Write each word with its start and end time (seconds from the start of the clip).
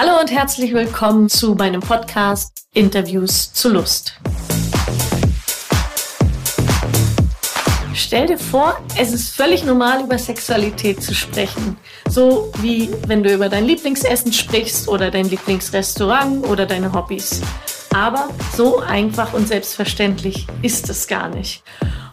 Hallo 0.00 0.20
und 0.20 0.30
herzlich 0.30 0.72
willkommen 0.74 1.28
zu 1.28 1.56
meinem 1.56 1.80
Podcast 1.80 2.68
Interviews 2.72 3.52
zu 3.52 3.68
Lust. 3.68 4.14
Stell 7.94 8.28
dir 8.28 8.38
vor, 8.38 8.80
es 8.96 9.12
ist 9.12 9.34
völlig 9.34 9.64
normal, 9.64 10.04
über 10.04 10.16
Sexualität 10.16 11.02
zu 11.02 11.16
sprechen. 11.16 11.76
So 12.08 12.52
wie 12.60 12.90
wenn 13.08 13.24
du 13.24 13.34
über 13.34 13.48
dein 13.48 13.64
Lieblingsessen 13.64 14.32
sprichst 14.32 14.86
oder 14.86 15.10
dein 15.10 15.28
Lieblingsrestaurant 15.28 16.46
oder 16.46 16.64
deine 16.64 16.92
Hobbys. 16.92 17.40
Aber 17.92 18.28
so 18.54 18.78
einfach 18.78 19.32
und 19.32 19.48
selbstverständlich 19.48 20.46
ist 20.62 20.88
es 20.90 21.08
gar 21.08 21.28
nicht. 21.28 21.64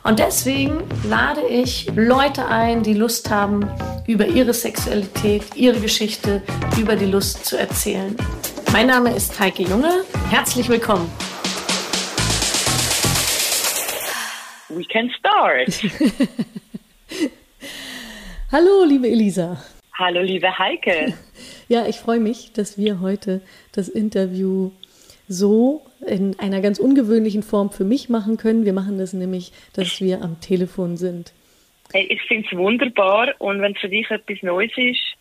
Und 0.05 0.19
deswegen 0.19 0.83
lade 1.09 1.41
ich 1.47 1.87
Leute 1.95 2.45
ein, 2.45 2.83
die 2.83 2.93
Lust 2.93 3.31
haben, 3.31 3.67
über 4.05 4.27
ihre 4.27 4.53
Sexualität, 4.53 5.41
ihre 5.55 5.79
Geschichte, 5.79 6.43
über 6.79 6.95
die 6.95 7.07
Lust 7.07 7.43
zu 7.43 7.57
erzählen. 7.57 8.15
Mein 8.71 8.85
Name 8.85 9.15
ist 9.15 9.39
Heike 9.39 9.63
Junge. 9.63 10.03
Herzlich 10.29 10.69
willkommen. 10.69 11.11
We 14.69 14.85
can 14.85 15.09
start. 15.09 15.69
Hallo, 18.51 18.83
liebe 18.87 19.07
Elisa. 19.07 19.57
Hallo, 19.97 20.21
liebe 20.21 20.55
Heike. 20.55 21.15
Ja, 21.67 21.87
ich 21.87 21.95
freue 21.95 22.19
mich, 22.19 22.53
dass 22.53 22.77
wir 22.77 22.99
heute 22.99 23.41
das 23.71 23.89
Interview 23.89 24.69
so 25.27 25.81
in 26.05 26.37
einer 26.39 26.61
ganz 26.61 26.79
ungewöhnlichen 26.79 27.43
Form 27.43 27.71
für 27.71 27.83
mich 27.83 28.09
machen 28.09 28.37
können. 28.37 28.65
Wir 28.65 28.73
machen 28.73 28.97
das 28.97 29.13
nämlich, 29.13 29.51
dass 29.73 30.01
wir 30.01 30.21
am 30.21 30.39
Telefon 30.39 30.97
sind. 30.97 31.33
Ich 31.93 32.21
finde 32.23 32.47
es 32.51 32.57
wunderbar 32.57 33.33
und 33.39 33.61
wenn 33.61 33.73
es 33.73 33.79
für 33.79 33.89
dich 33.89 34.09
etwas 34.09 34.41
Neues 34.41 34.71
ist, 34.75 35.15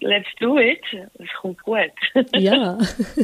let's 0.00 0.28
do 0.38 0.58
it. 0.58 0.80
Es 1.18 1.28
kommt 1.40 1.62
gut. 1.62 1.78
ja. 2.36 2.78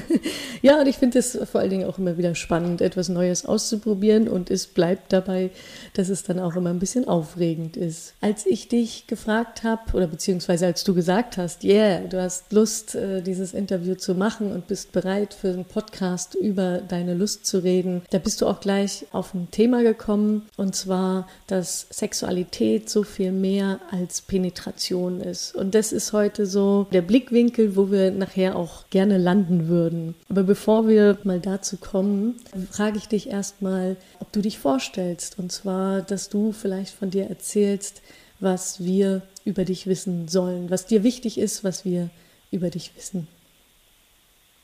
ja, 0.62 0.80
und 0.80 0.86
ich 0.86 0.96
finde 0.96 1.18
es 1.18 1.38
vor 1.50 1.60
allen 1.60 1.70
Dingen 1.70 1.88
auch 1.88 1.98
immer 1.98 2.18
wieder 2.18 2.34
spannend, 2.34 2.80
etwas 2.80 3.08
Neues 3.08 3.46
auszuprobieren 3.46 4.28
und 4.28 4.50
es 4.50 4.66
bleibt 4.66 5.12
dabei, 5.12 5.50
dass 5.94 6.08
es 6.08 6.22
dann 6.22 6.38
auch 6.38 6.56
immer 6.56 6.70
ein 6.70 6.78
bisschen 6.78 7.08
aufregend 7.08 7.76
ist. 7.76 8.14
Als 8.20 8.46
ich 8.46 8.68
dich 8.68 9.06
gefragt 9.06 9.62
habe, 9.62 9.82
oder 9.94 10.06
beziehungsweise 10.06 10.66
als 10.66 10.84
du 10.84 10.94
gesagt 10.94 11.36
hast, 11.36 11.64
yeah, 11.64 12.00
du 12.00 12.20
hast 12.20 12.52
Lust, 12.52 12.94
äh, 12.94 13.22
dieses 13.22 13.54
Interview 13.54 13.94
zu 13.94 14.14
machen 14.14 14.52
und 14.52 14.66
bist 14.66 14.92
bereit 14.92 15.34
für 15.34 15.48
einen 15.48 15.64
Podcast 15.64 16.34
über 16.34 16.78
deine 16.78 17.14
Lust 17.14 17.46
zu 17.46 17.58
reden, 17.58 18.02
da 18.10 18.18
bist 18.18 18.40
du 18.40 18.46
auch 18.46 18.60
gleich 18.60 19.06
auf 19.12 19.34
ein 19.34 19.50
Thema 19.50 19.82
gekommen 19.82 20.48
und 20.56 20.74
zwar, 20.74 21.28
dass 21.46 21.86
Sexualität 21.90 22.90
so 22.90 23.02
viel 23.02 23.32
mehr 23.32 23.80
als 23.90 24.20
Penetration 24.20 25.20
ist. 25.20 25.54
Und 25.54 25.74
das 25.74 25.92
ist 25.92 26.12
heute 26.12 26.46
so 26.46 26.65
der 26.92 27.02
Blickwinkel, 27.02 27.76
wo 27.76 27.90
wir 27.90 28.10
nachher 28.10 28.56
auch 28.56 28.88
gerne 28.90 29.18
landen 29.18 29.68
würden. 29.68 30.14
Aber 30.28 30.42
bevor 30.42 30.88
wir 30.88 31.18
mal 31.24 31.40
dazu 31.40 31.76
kommen, 31.76 32.36
frage 32.70 32.98
ich 32.98 33.08
dich 33.08 33.30
erstmal, 33.30 33.96
ob 34.20 34.32
du 34.32 34.40
dich 34.40 34.58
vorstellst. 34.58 35.38
Und 35.38 35.52
zwar, 35.52 36.02
dass 36.02 36.28
du 36.28 36.52
vielleicht 36.52 36.94
von 36.94 37.10
dir 37.10 37.28
erzählst, 37.28 38.02
was 38.40 38.84
wir 38.84 39.22
über 39.44 39.64
dich 39.64 39.86
wissen 39.86 40.28
sollen, 40.28 40.70
was 40.70 40.86
dir 40.86 41.02
wichtig 41.02 41.38
ist, 41.38 41.64
was 41.64 41.84
wir 41.84 42.10
über 42.50 42.70
dich 42.70 42.94
wissen. 42.96 43.28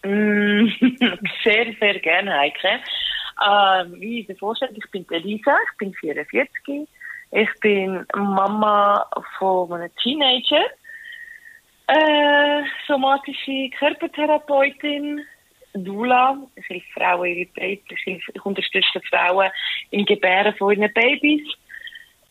Mm, 0.05 0.69
sehr, 1.45 1.67
sehr 1.80 1.98
gerne, 2.00 2.33
Heike. 2.39 2.80
Äh, 3.41 4.00
wie 4.00 4.20
ich 4.20 4.28
mir 4.28 4.36
vorstelle, 4.36 4.73
ich 4.75 4.91
bin 4.91 5.06
Elisa, 5.11 5.56
ich 5.70 5.78
bin 5.78 5.95
44. 5.95 6.89
Ich 7.34 7.48
bin 7.61 8.05
Mama 8.14 9.06
von 9.39 9.73
einem 9.73 9.91
Teenager 10.03 10.64
äh, 11.93 12.62
somatische 12.87 13.71
Körpertherapeutin, 13.79 15.20
Dula. 15.75 16.39
Ich 16.57 16.69
helfe 16.69 16.86
Frauen 16.95 17.27
ihre 17.27 17.51
Babys, 17.51 17.98
ich 18.05 18.45
unterstütze 18.45 19.01
Frauen 19.11 19.51
im 19.91 20.05
Gebären 20.05 20.55
von 20.57 20.75
ihren 20.75 20.92
Babys 20.92 21.42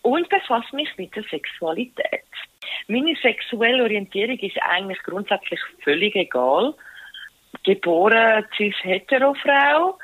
und 0.02 0.30
befasse 0.30 0.76
mich 0.76 0.90
mit 0.98 1.16
der 1.16 1.24
Sexualität. 1.24 2.24
Meine 2.88 3.16
sexuelle 3.22 3.84
Orientierung 3.84 4.38
ist 4.40 4.62
eigentlich 4.62 5.02
grundsätzlich 5.04 5.60
völlig 5.84 6.16
egal. 6.16 6.74
Geboren 7.64 8.46
cis-hetero-Frau, 8.58 9.98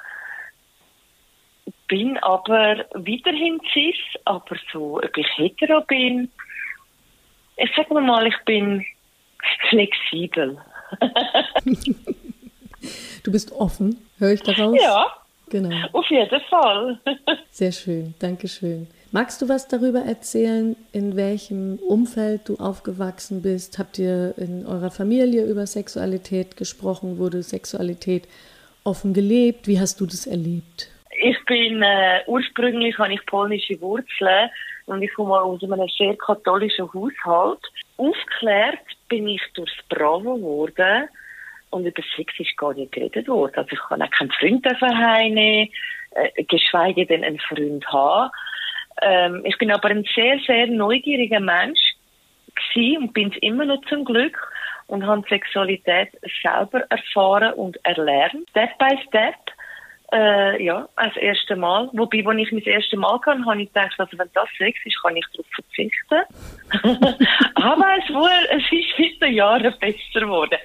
bin 1.88 2.18
aber 2.20 2.86
weiterhin 2.94 3.60
cis, 3.74 3.96
aber 4.26 4.58
so, 4.72 4.98
ob 4.98 5.18
ich 5.18 5.28
hetero 5.38 5.82
bin, 5.82 6.30
ich 7.56 7.72
sag 7.76 7.90
mal, 7.90 8.28
ich 8.28 8.38
bin 8.46 8.86
flexibel. 9.70 10.58
du 13.24 13.32
bist 13.32 13.52
offen, 13.52 13.98
höre 14.20 14.34
ich 14.34 14.42
daraus? 14.42 14.78
Ja, 14.82 15.08
genau. 15.50 15.76
auf 15.94 16.10
jeden 16.10 16.42
Fall. 16.42 17.00
Sehr 17.52 17.72
schön, 17.72 18.14
danke 18.20 18.48
schön. 18.48 18.88
Magst 19.12 19.42
du 19.42 19.48
was 19.48 19.68
darüber 19.70 20.00
erzählen, 20.00 20.76
in 20.92 21.16
welchem 21.16 21.78
Umfeld 21.78 22.50
du 22.50 22.58
aufgewachsen 22.58 23.42
bist? 23.42 23.80
Habt 23.80 24.00
ihr 24.00 24.34
in 24.38 24.66
eurer 24.66 24.92
Familie 24.92 25.46
über 25.46 25.66
Sexualität 25.66 26.58
gesprochen? 26.58 27.18
Wurde 27.18 27.42
Sexualität 27.42 28.28
offen 28.84 29.14
gelebt? 29.14 29.68
Wie 29.68 29.80
hast 29.80 30.02
du 30.02 30.06
das 30.06 30.28
erlebt? 30.28 30.90
Ich 31.20 31.38
bin 31.46 31.82
äh, 31.82 32.22
ursprünglich 32.28 32.98
habe 32.98 33.14
ich 33.14 33.26
polnische 33.26 33.80
Wurzeln 33.82 34.50
und 34.86 35.02
ich 35.02 35.14
komme 35.14 35.40
aus 35.40 35.64
einem 35.64 35.88
sehr 35.98 36.16
katholischen 36.18 36.92
Haushalt. 36.94 37.60
Aufgeklärt 37.96 38.80
bin 39.08 39.28
ich 39.28 39.42
durchs 39.54 39.78
Bravo 39.90 40.36
geworden 40.36 41.10
und 41.70 41.86
über 41.86 42.04
Sex 42.16 42.34
ist 42.40 42.58
gar 42.58 42.74
nicht 42.74 42.92
geredet 42.92 43.28
worden. 43.28 43.56
Also 43.56 43.70
ich 43.72 43.80
kann 43.80 44.02
auch 44.02 44.12
keinen 44.12 44.32
Freund 44.32 44.66
heimnehmen, 44.66 45.70
äh, 46.12 46.44
geschweige 46.44 47.06
denn 47.06 47.24
einen 47.24 47.40
Freund 47.40 47.86
haben. 47.88 48.32
Ähm, 49.02 49.42
ich 49.46 49.58
bin 49.58 49.72
aber 49.72 49.90
ein 49.90 50.06
sehr, 50.16 50.40
sehr 50.46 50.68
neugieriger 50.68 51.40
Mensch 51.40 51.80
gewesen 52.56 53.04
und 53.04 53.14
bin 53.14 53.32
es 53.32 53.38
immer 53.42 53.66
noch 53.66 53.84
zum 53.86 54.06
Glück 54.06 54.38
und 54.88 55.06
habe 55.06 55.28
Sexualität 55.30 56.10
selber 56.42 56.82
erfahren 56.90 57.54
und 57.54 57.78
erlernt, 57.86 58.50
Step 58.50 58.78
by 58.78 58.98
Step. 59.08 59.36
Äh, 60.14 60.64
ja, 60.64 60.88
als 60.96 61.18
erste 61.18 61.56
Mal. 61.58 61.90
Wobei, 61.92 62.26
als 62.26 62.40
ich 62.40 62.52
mein 62.54 62.62
erstes 62.64 62.98
Mal 62.98 63.20
kann, 63.20 63.46
habe 63.46 63.62
ich 63.62 63.68
gedacht, 63.68 63.94
also 63.98 64.18
wenn 64.18 64.30
das 64.34 64.48
Sex 64.58 64.80
ist, 64.86 65.02
kann 65.02 65.18
ich 65.18 65.26
darauf 65.34 65.46
verzichten. 65.54 67.26
Aber 67.56 67.86
es, 68.00 68.14
wurde, 68.14 68.50
es 68.52 68.64
ist 68.72 68.98
mit 68.98 69.22
den 69.22 69.34
Jahren 69.34 69.74
besser 69.80 70.20
geworden. 70.22 70.58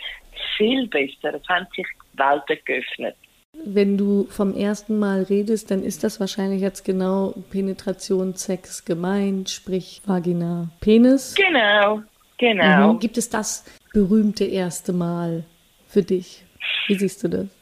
Viel 0.56 0.86
besser. 0.86 1.34
Es 1.34 1.48
haben 1.48 1.66
sich 1.74 1.86
Welten 2.12 2.58
geöffnet. 2.64 3.16
Wenn 3.64 3.98
du 3.98 4.26
vom 4.30 4.56
ersten 4.56 4.98
Mal 4.98 5.24
redest, 5.24 5.70
dann 5.70 5.82
ist 5.82 6.04
das 6.04 6.20
wahrscheinlich 6.20 6.62
jetzt 6.62 6.84
genau 6.84 7.34
Penetration, 7.50 8.34
Sex 8.34 8.84
gemeint, 8.84 9.50
sprich 9.50 10.02
Vagina, 10.06 10.70
Penis. 10.80 11.34
Genau, 11.34 12.00
genau. 12.38 12.94
Mhm. 12.94 12.98
Gibt 13.00 13.18
es 13.18 13.28
das 13.28 13.64
berühmte 13.92 14.44
erste 14.44 14.92
Mal 14.92 15.44
für 15.86 16.02
dich? 16.02 16.44
Wie 16.86 16.94
siehst 16.94 17.24
du 17.24 17.28
das? 17.28 17.61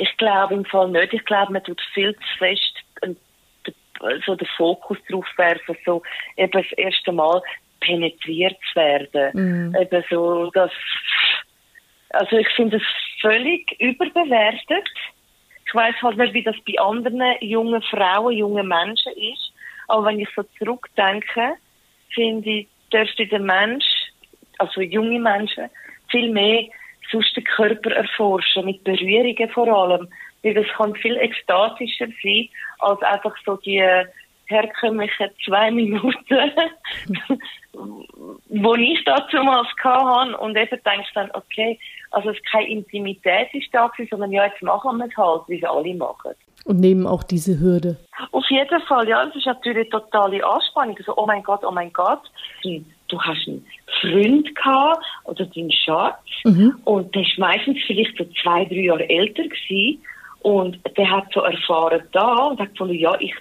Ich 0.00 0.16
glaube 0.16 0.54
im 0.54 0.64
Fall 0.64 0.88
nicht. 0.88 1.12
Ich 1.12 1.24
glaube, 1.26 1.52
man 1.52 1.62
tut 1.62 1.80
viel 1.92 2.14
zu 2.14 2.38
fest 2.38 2.84
so 4.24 4.34
den 4.34 4.48
Fokus 4.56 4.96
drauf 5.10 5.26
werfen, 5.36 5.76
so 5.84 6.02
eben 6.36 6.52
das 6.52 6.72
erste 6.78 7.12
Mal 7.12 7.42
penetriert 7.80 8.56
zu 8.72 8.80
werden. 8.80 9.30
Mhm. 9.34 9.76
Eben 9.76 10.04
so, 10.08 10.50
dass, 10.52 10.70
also 12.10 12.36
ich 12.38 12.48
finde 12.56 12.78
es 12.78 12.82
völlig 13.20 13.78
überbewertet. 13.78 14.88
Ich 15.66 15.74
weiß 15.74 15.94
halt 16.02 16.16
nicht, 16.16 16.32
wie 16.32 16.42
das 16.42 16.56
bei 16.66 16.80
anderen 16.82 17.34
jungen 17.40 17.82
Frauen, 17.82 18.36
jungen 18.36 18.68
Menschen 18.68 19.12
ist. 19.12 19.52
Aber 19.88 20.06
wenn 20.06 20.20
ich 20.20 20.28
so 20.34 20.42
zurückdenke, 20.58 21.54
finde 22.14 22.50
ich, 22.50 22.68
dürfte 22.90 23.26
der 23.26 23.40
Mensch, 23.40 23.84
also 24.58 24.80
junge 24.80 25.20
Menschen, 25.20 25.68
viel 26.08 26.30
mehr 26.30 26.64
sonst 27.10 27.36
den 27.36 27.44
Körper 27.44 27.92
erforschen, 27.92 28.64
mit 28.64 28.84
Berührungen 28.84 29.50
vor 29.50 29.68
allem. 29.68 30.08
Weil 30.42 30.54
das 30.54 30.66
kann 30.76 30.94
viel 30.94 31.16
ekstatischer 31.16 32.06
sein, 32.22 32.48
als 32.78 33.02
einfach 33.02 33.34
so 33.44 33.56
die 33.56 33.82
herkömmlichen 34.50 35.30
zwei 35.44 35.70
Minuten, 35.80 36.50
wo 38.48 38.74
ich 38.74 39.04
dazu 39.04 39.36
mal 39.38 39.64
hatte 39.76 40.36
und 40.36 40.56
eben 40.56 40.80
denkst 40.84 41.10
dann, 41.14 41.30
okay, 41.34 41.78
also 42.10 42.30
es 42.30 42.36
keine 42.50 42.68
Intimität 42.68 43.48
ist 43.54 43.68
da 43.72 43.90
sondern 44.10 44.32
ja, 44.32 44.46
jetzt 44.46 44.62
machen 44.62 44.98
wir 44.98 45.06
es 45.06 45.16
halt, 45.16 45.42
wie 45.46 45.58
es 45.58 45.64
alle 45.64 45.94
machen. 45.94 46.32
Und 46.64 46.80
nehmen 46.80 47.06
auch 47.06 47.22
diese 47.22 47.58
Hürde. 47.58 47.96
Auf 48.32 48.44
jeden 48.50 48.80
Fall, 48.82 49.08
ja, 49.08 49.24
das 49.24 49.34
ist 49.34 49.46
natürlich 49.46 49.92
eine 49.92 50.02
totale 50.02 50.44
Anspannung. 50.44 50.96
Also, 50.98 51.16
oh 51.16 51.26
mein 51.26 51.42
Gott, 51.42 51.64
oh 51.64 51.70
mein 51.70 51.92
Gott, 51.92 52.20
du 53.10 53.20
hast 53.20 53.46
einen 53.46 53.66
Freund 54.00 54.54
gehabt 54.54 55.04
oder 55.24 55.44
deinen 55.46 55.72
Schatz 55.72 56.22
mhm. 56.44 56.76
und 56.84 57.14
der 57.14 57.22
ist 57.22 57.38
meistens 57.38 57.78
vielleicht 57.86 58.16
so 58.16 58.24
zwei, 58.42 58.64
drei 58.64 58.82
Jahre 58.82 59.08
älter 59.08 59.44
gewesen 59.44 60.02
und 60.40 60.78
der 60.96 61.10
hat 61.10 61.26
so 61.32 61.40
erfahren 61.40 62.02
da 62.12 62.46
und 62.46 62.60
hat 62.60 62.70
gefunden, 62.70 62.94
ja, 62.94 63.14
ich 63.20 63.34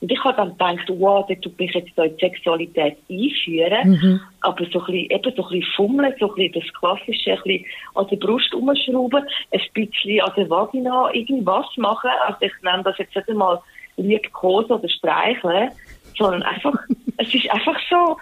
Und 0.00 0.10
ich 0.10 0.22
habe 0.24 0.36
dann 0.36 0.50
gedacht, 0.50 0.88
wow, 0.88 1.26
der 1.26 1.40
tut 1.40 1.58
mich 1.58 1.72
jetzt 1.74 1.90
da 1.96 2.04
in 2.04 2.16
die 2.16 2.20
Sexualität 2.20 2.96
einführen. 3.10 3.90
Mhm. 3.90 4.20
Aber 4.40 4.64
so 4.72 4.80
ein 4.80 4.86
bisschen, 4.86 5.10
eben 5.10 5.34
so 5.36 5.42
ein 5.44 5.48
bisschen 5.48 5.72
fummeln, 5.74 6.14
so 6.18 6.28
ein 6.30 6.34
bisschen 6.34 6.62
das 6.62 6.72
Klassische, 6.80 7.32
ein 7.32 7.42
bisschen 7.44 7.66
an 7.94 8.06
der 8.08 8.16
Brust 8.16 8.54
umschrauben, 8.54 9.24
ein 9.52 9.60
bisschen 9.74 10.20
an 10.22 10.32
der 10.36 10.50
Vagina 10.50 11.12
irgendwas 11.12 11.66
machen. 11.76 12.10
Also 12.26 12.38
ich 12.40 12.52
nenne 12.62 12.82
das 12.84 12.98
jetzt 12.98 13.14
nicht 13.16 13.28
einmal 13.28 13.60
liebkosen 13.96 14.72
oder 14.72 14.88
streicheln, 14.88 15.70
sondern 16.16 16.42
einfach, 16.42 16.74
es 17.18 17.34
ist 17.34 17.50
einfach 17.50 17.78
so, 17.90 18.16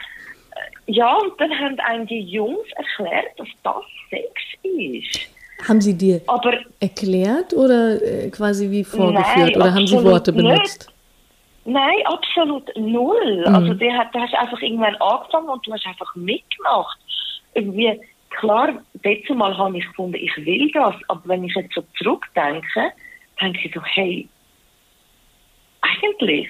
ja, 0.87 1.17
und 1.17 1.41
dann 1.41 1.51
haben 1.59 1.79
einem 1.81 2.07
die 2.07 2.21
Jungs 2.21 2.67
erklärt, 2.77 3.39
dass 3.39 3.49
das 3.63 3.85
Sex 4.11 4.31
ist. 4.63 5.31
Haben 5.67 5.81
Sie 5.81 5.97
dir 5.97 6.21
aber, 6.27 6.59
erklärt 6.81 7.55
oder 7.55 8.03
äh, 8.03 8.31
quasi 8.31 8.71
wie 8.71 8.85
vorgeführt? 8.85 9.37
Nein, 9.37 9.57
oder 9.57 9.75
haben 9.75 9.87
Sie 9.87 10.03
Worte 10.03 10.33
benutzt? 10.33 10.89
Nicht. 10.89 10.95
Nein, 11.65 11.97
absolut 12.05 12.71
null. 12.77 13.45
Mhm. 13.47 13.55
Also 13.55 13.75
der 13.75 13.97
hat, 13.97 14.15
du 14.15 14.21
hast 14.21 14.35
einfach 14.35 14.61
irgendwann 14.61 14.97
angefangen 14.97 15.49
und 15.49 15.67
du 15.67 15.73
hast 15.73 15.87
einfach 15.87 16.15
mitgemacht. 16.15 16.99
Irgendwie, 17.55 18.01
klar, 18.31 18.75
dazu 19.03 19.35
mal 19.35 19.57
habe 19.57 19.79
ich 19.79 19.87
gefunden, 19.87 20.17
ich 20.17 20.37
will 20.37 20.71
das, 20.73 20.95
aber 21.09 21.23
wenn 21.25 21.45
ich 21.45 21.55
jetzt 21.55 21.75
so 21.75 21.83
zurückdenke, 21.97 22.93
denke 23.41 23.61
ich 23.65 23.75
so, 23.75 23.81
hey, 23.83 24.29
eigentlich 25.81 26.49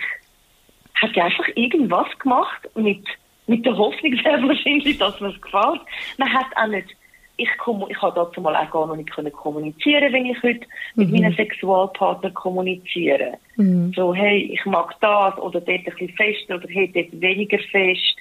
hat 1.01 1.17
er 1.17 1.27
einfach 1.27 1.49
irgendwas 1.55 2.07
gemacht 2.19 2.69
mit, 2.75 3.05
mit 3.46 3.64
der 3.64 3.76
Hoffnung 3.76 4.14
sehr 4.23 4.43
wahrscheinlich, 4.43 4.99
dass 4.99 5.20
mir 5.20 5.29
es 5.29 5.41
gefällt. 5.41 5.81
Man 6.19 6.32
hat 6.32 6.46
auch 6.56 6.69
nicht 6.69 6.94
ich, 7.37 7.49
ich 7.88 8.02
habe 8.02 8.14
dazu 8.14 8.41
mal 8.41 8.55
auch 8.55 8.70
gar 8.70 8.87
noch 8.87 8.96
nicht 8.96 9.11
können 9.11 9.32
kommunizieren, 9.32 10.12
wenn 10.12 10.26
ich 10.26 10.41
heute 10.43 10.67
mit 10.94 11.11
mhm. 11.11 11.20
meinem 11.20 11.35
Sexualpartner 11.35 12.31
kommuniziere. 12.31 13.38
Mhm. 13.56 13.93
So, 13.94 14.14
hey, 14.14 14.50
ich 14.52 14.64
mag 14.67 14.94
das 15.00 15.37
oder 15.38 15.61
dort 15.61 15.69
ein 15.69 15.85
bisschen 15.85 16.11
fester 16.11 16.56
oder 16.56 16.69
hey, 16.69 16.91
dort 16.93 17.20
weniger 17.20 17.58
fest, 17.70 18.17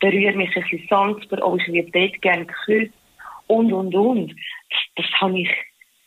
berühre 0.00 0.36
mich 0.36 0.54
ein 0.54 0.62
bisschen 0.62 0.86
sanfter, 0.88 1.46
oh, 1.46 1.56
ich 1.56 1.66
würde 1.68 1.90
dort 1.90 2.20
gerne 2.20 2.46
geküsst 2.46 2.94
und, 3.46 3.72
und, 3.72 3.94
und. 3.94 4.34
Das, 4.70 4.80
das 4.96 5.20
habe 5.20 5.40
ich 5.40 5.50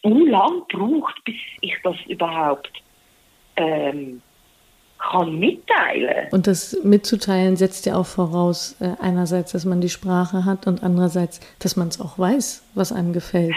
lang 0.03 0.63
gebraucht, 0.69 1.15
bis 1.25 1.35
ich 1.61 1.75
das 1.83 1.95
überhaupt 2.07 2.71
ähm, 3.57 4.21
kann 5.01 5.39
mitteilen. 5.39 6.27
Und 6.31 6.47
das 6.47 6.77
mitzuteilen 6.83 7.55
setzt 7.55 7.85
ja 7.85 7.95
auch 7.95 8.05
voraus, 8.05 8.75
äh, 8.79 8.91
einerseits, 9.01 9.51
dass 9.51 9.65
man 9.65 9.81
die 9.81 9.89
Sprache 9.89 10.45
hat 10.45 10.67
und 10.67 10.83
andererseits, 10.83 11.39
dass 11.59 11.75
man 11.75 11.87
es 11.87 11.99
auch 11.99 12.17
weiß, 12.17 12.63
was 12.75 12.91
einem 12.91 13.13
gefällt. 13.13 13.55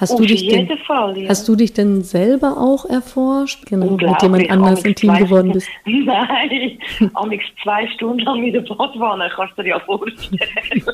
Hast 0.00 0.12
Auf 0.12 0.20
du 0.20 0.26
dich 0.26 0.42
jeden 0.42 0.68
denn, 0.68 0.78
Fall, 0.78 1.18
ja. 1.18 1.28
Hast 1.28 1.48
du 1.48 1.56
dich 1.56 1.72
denn 1.72 2.02
selber 2.02 2.56
auch 2.56 2.84
erforscht, 2.84 3.66
genau, 3.66 3.96
mit 3.96 4.22
jemand 4.22 4.48
anders 4.48 4.84
intim 4.84 5.16
geworden 5.16 5.52
bist? 5.52 5.68
Nein, 5.86 6.78
amix 7.14 7.44
zwei 7.64 7.84
Stunden 7.88 8.20
lang 8.20 8.44
in 8.44 8.52
der 8.52 8.60
Badwanne, 8.60 9.28
kannst 9.34 9.58
du 9.58 9.62
dir 9.64 9.70
ja 9.70 9.80
vorstellen. 9.80 10.38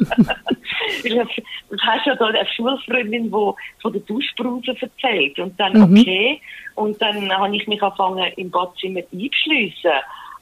du 1.70 1.78
hast 1.78 2.06
ja 2.06 2.14
da 2.14 2.26
eine 2.26 2.46
Schulfreundin, 2.46 3.24
die 3.24 3.30
von 3.30 3.92
der 3.92 4.00
Duschbrause 4.02 4.76
erzählt 4.80 5.38
und 5.38 5.58
dann, 5.58 5.72
mhm. 5.72 5.98
okay, 6.00 6.40
und 6.74 7.00
dann 7.00 7.30
habe 7.36 7.56
ich 7.56 7.66
mich 7.66 7.82
angefangen 7.82 8.32
im 8.36 8.50
Badzimmer 8.50 9.00
einzuschliessen 9.12 9.92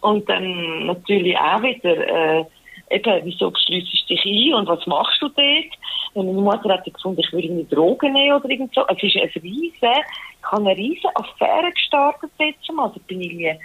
und 0.01 0.29
dann 0.29 0.87
natürlich 0.87 1.37
auch 1.39 1.63
wieder, 1.63 2.41
äh, 2.41 2.45
eben, 2.91 3.25
wieso 3.25 3.53
schließt 3.55 4.09
du 4.09 4.15
dich 4.15 4.25
ein 4.25 4.55
und 4.55 4.69
was 4.69 4.87
machst 4.87 5.21
du 5.23 5.29
dort? 5.29 5.79
Und 6.15 6.27
meine 6.27 6.41
Mutter 6.41 6.75
hat 6.75 6.85
gefunden, 6.85 7.21
ich 7.21 7.33
würde 7.33 7.47
irgendwie 7.47 7.75
Drogen 7.75 8.13
nehmen 8.13 8.37
oder 8.37 8.51
irgend 8.51 8.75
so. 8.75 8.85
Es 8.89 9.03
ist 9.03 9.17
ein 9.17 9.43
riesen, 9.43 9.73
ich 9.81 10.53
habe 10.53 10.63
eine 10.63 10.77
riesen 10.77 11.11
Affäre 11.15 11.73
gestartet 11.73 12.31
jetzt 12.39 12.71
mal. 12.73 12.93
Da 12.95 13.01
bin 13.07 13.21
ich 13.23 13.33
irgendwie 13.33 13.59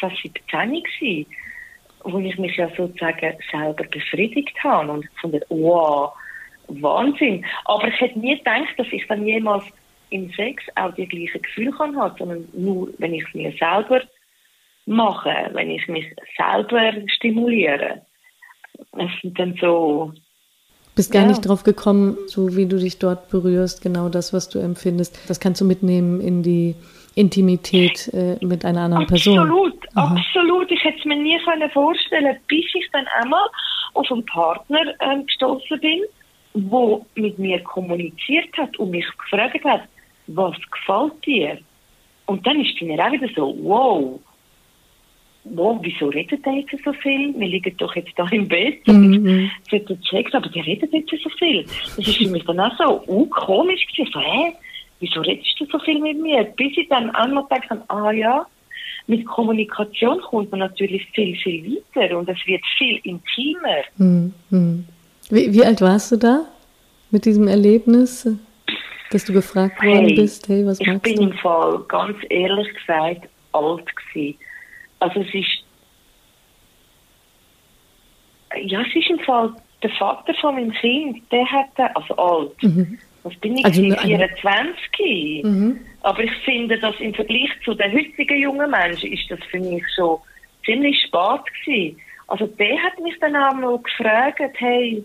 16, 0.00 0.18
17 0.22 0.82
gewesen, 0.82 1.26
wo 2.12 2.18
ich 2.18 2.38
mich 2.38 2.56
ja 2.56 2.68
sozusagen 2.76 3.34
selber 3.50 3.84
befriedigt 3.84 4.56
habe 4.62 4.92
und 4.92 5.10
gefunden, 5.14 5.40
wow, 5.48 6.12
Wahnsinn. 6.68 7.44
Aber 7.64 7.88
ich 7.88 8.00
hätte 8.00 8.18
nie 8.18 8.38
gedacht, 8.38 8.74
dass 8.76 8.86
ich 8.90 9.06
dann 9.06 9.26
jemals 9.26 9.64
im 10.10 10.30
Sex 10.32 10.62
auch 10.76 10.94
die 10.94 11.06
gleichen 11.06 11.42
Gefühle 11.42 11.72
kann 11.72 11.96
haben, 11.96 12.16
sondern 12.18 12.48
nur, 12.52 12.88
wenn 12.98 13.14
ich 13.14 13.24
es 13.26 13.34
mir 13.34 13.52
selber 13.58 14.02
mache, 14.86 15.50
wenn 15.52 15.70
ich 15.70 15.86
mich 15.88 16.06
selber 16.36 16.92
stimuliere. 17.08 18.02
Es 18.92 19.10
sind 19.20 19.38
dann 19.38 19.56
so 19.60 20.12
bist 20.96 21.12
gar 21.12 21.22
ja. 21.22 21.28
nicht 21.28 21.46
drauf 21.46 21.62
gekommen, 21.62 22.16
so 22.26 22.56
wie 22.56 22.64
du 22.64 22.78
dich 22.78 22.98
dort 22.98 23.28
berührst, 23.28 23.82
genau 23.82 24.08
das, 24.08 24.32
was 24.32 24.48
du 24.48 24.58
empfindest. 24.58 25.18
Das 25.28 25.40
kannst 25.40 25.60
du 25.60 25.66
mitnehmen 25.66 26.22
in 26.22 26.42
die 26.42 26.74
Intimität 27.16 28.08
äh, 28.12 28.36
mit 28.44 28.64
einer 28.64 28.82
anderen 28.82 29.04
absolut, 29.04 29.24
Person. 29.24 29.38
Absolut, 29.38 29.88
absolut. 29.94 30.70
Ich 30.70 30.84
hätte 30.84 30.98
es 30.98 31.04
mir 31.06 31.16
nie 31.16 31.38
vorstellen 31.72 32.36
bis 32.46 32.66
ich 32.74 32.86
dann 32.92 33.06
einmal 33.20 33.48
auf 33.94 34.12
einen 34.12 34.24
Partner 34.26 34.80
ähm, 35.00 35.24
gestoßen 35.24 35.80
bin, 35.80 36.02
der 36.54 37.00
mit 37.14 37.38
mir 37.38 37.58
kommuniziert 37.60 38.56
hat 38.58 38.78
und 38.78 38.90
mich 38.90 39.06
gefragt 39.18 39.64
hat, 39.64 39.82
was 40.26 40.56
gefällt 40.70 41.24
dir? 41.24 41.58
Und 42.26 42.46
dann 42.46 42.60
ist 42.60 42.80
mir 42.82 43.02
auch 43.02 43.12
wieder 43.12 43.28
so, 43.34 43.56
wow, 43.62 44.20
wow, 45.44 45.78
wieso 45.80 46.08
redet 46.08 46.44
der 46.44 46.52
jetzt 46.54 46.84
so 46.84 46.92
viel? 46.92 47.32
Wir 47.38 47.48
liegen 47.48 47.76
doch 47.78 47.96
jetzt 47.96 48.12
da 48.16 48.26
im 48.30 48.46
Bett 48.46 48.86
mhm. 48.86 49.50
ich 49.70 49.86
gecheckt, 49.86 50.34
aber 50.34 50.50
der 50.50 50.66
redet 50.66 50.92
jetzt 50.92 51.10
so 51.22 51.30
viel. 51.38 51.62
Das 51.62 51.98
ist 51.98 52.16
für 52.18 52.28
mich 52.28 52.44
dann 52.44 52.60
auch 52.60 52.76
so 52.76 53.02
uh, 53.06 53.26
komisch 53.26 53.86
gewesen. 53.86 54.10
So, 54.12 54.20
hä, 54.20 54.52
wieso 55.00 55.20
redest 55.20 55.58
du 55.58 55.66
so 55.66 55.78
viel 55.80 56.00
mit 56.00 56.20
mir? 56.20 56.44
Bis 56.44 56.76
ich 56.76 56.88
dann 56.88 57.10
einmal 57.10 57.44
gedacht 57.44 57.68
ah 57.88 58.10
ja, 58.10 58.46
mit 59.06 59.24
Kommunikation 59.26 60.20
kommt 60.20 60.50
man 60.50 60.60
natürlich 60.60 61.06
viel, 61.14 61.36
viel 61.36 61.82
weiter 61.94 62.18
und 62.18 62.28
es 62.28 62.38
wird 62.46 62.62
viel 62.76 62.98
intimer. 63.04 63.84
Mhm. 63.98 64.86
Wie, 65.30 65.52
wie 65.52 65.64
alt 65.64 65.80
warst 65.80 66.12
du 66.12 66.16
da 66.16 66.44
mit 67.10 67.24
diesem 67.24 67.48
Erlebnis? 67.48 68.28
Dass 69.12 69.24
du 69.24 69.32
gefragt 69.32 69.80
worden 69.84 70.06
hey, 70.06 70.16
bist, 70.16 70.48
hey, 70.48 70.66
was 70.66 70.78
du? 70.78 70.90
Ich 70.90 71.02
bin 71.02 71.30
im 71.30 71.32
Fall 71.34 71.78
ganz 71.86 72.16
ehrlich 72.28 72.68
gesagt 72.74 73.28
alt 73.52 73.84
gewesen. 73.96 74.36
Also 74.98 75.20
es 75.20 75.32
ist, 75.32 75.64
ja, 78.62 78.80
es 78.80 78.96
ist 78.96 79.08
im 79.08 79.20
Fall 79.20 79.54
der 79.82 79.90
Vater 79.90 80.34
von 80.40 80.56
meinem 80.56 80.72
Kind, 80.72 81.22
der 81.30 81.46
hat, 81.46 81.68
also 81.94 82.16
alt, 82.16 82.62
mhm. 82.62 82.98
Was 83.26 83.36
bin 83.40 83.58
ich, 83.58 83.64
also, 83.64 83.82
24. 83.82 85.44
Mhm. 85.44 85.80
Aber 86.02 86.22
ich 86.22 86.32
finde, 86.44 86.78
dass 86.78 86.98
im 87.00 87.14
Vergleich 87.14 87.50
zu 87.64 87.74
den 87.74 87.92
heutigen 87.92 88.40
jungen 88.40 88.70
Menschen 88.70 89.12
ist 89.12 89.30
das 89.30 89.40
für 89.50 89.60
mich 89.60 89.82
schon 89.94 90.18
ziemlich 90.64 91.00
spät 91.02 91.40
gewesen. 91.64 92.00
Also 92.28 92.46
der 92.46 92.82
hat 92.82 92.98
mich 93.00 93.14
dann 93.20 93.36
auch 93.36 93.54
mal 93.54 93.78
gefragt, 93.78 94.40
hey, 94.54 95.04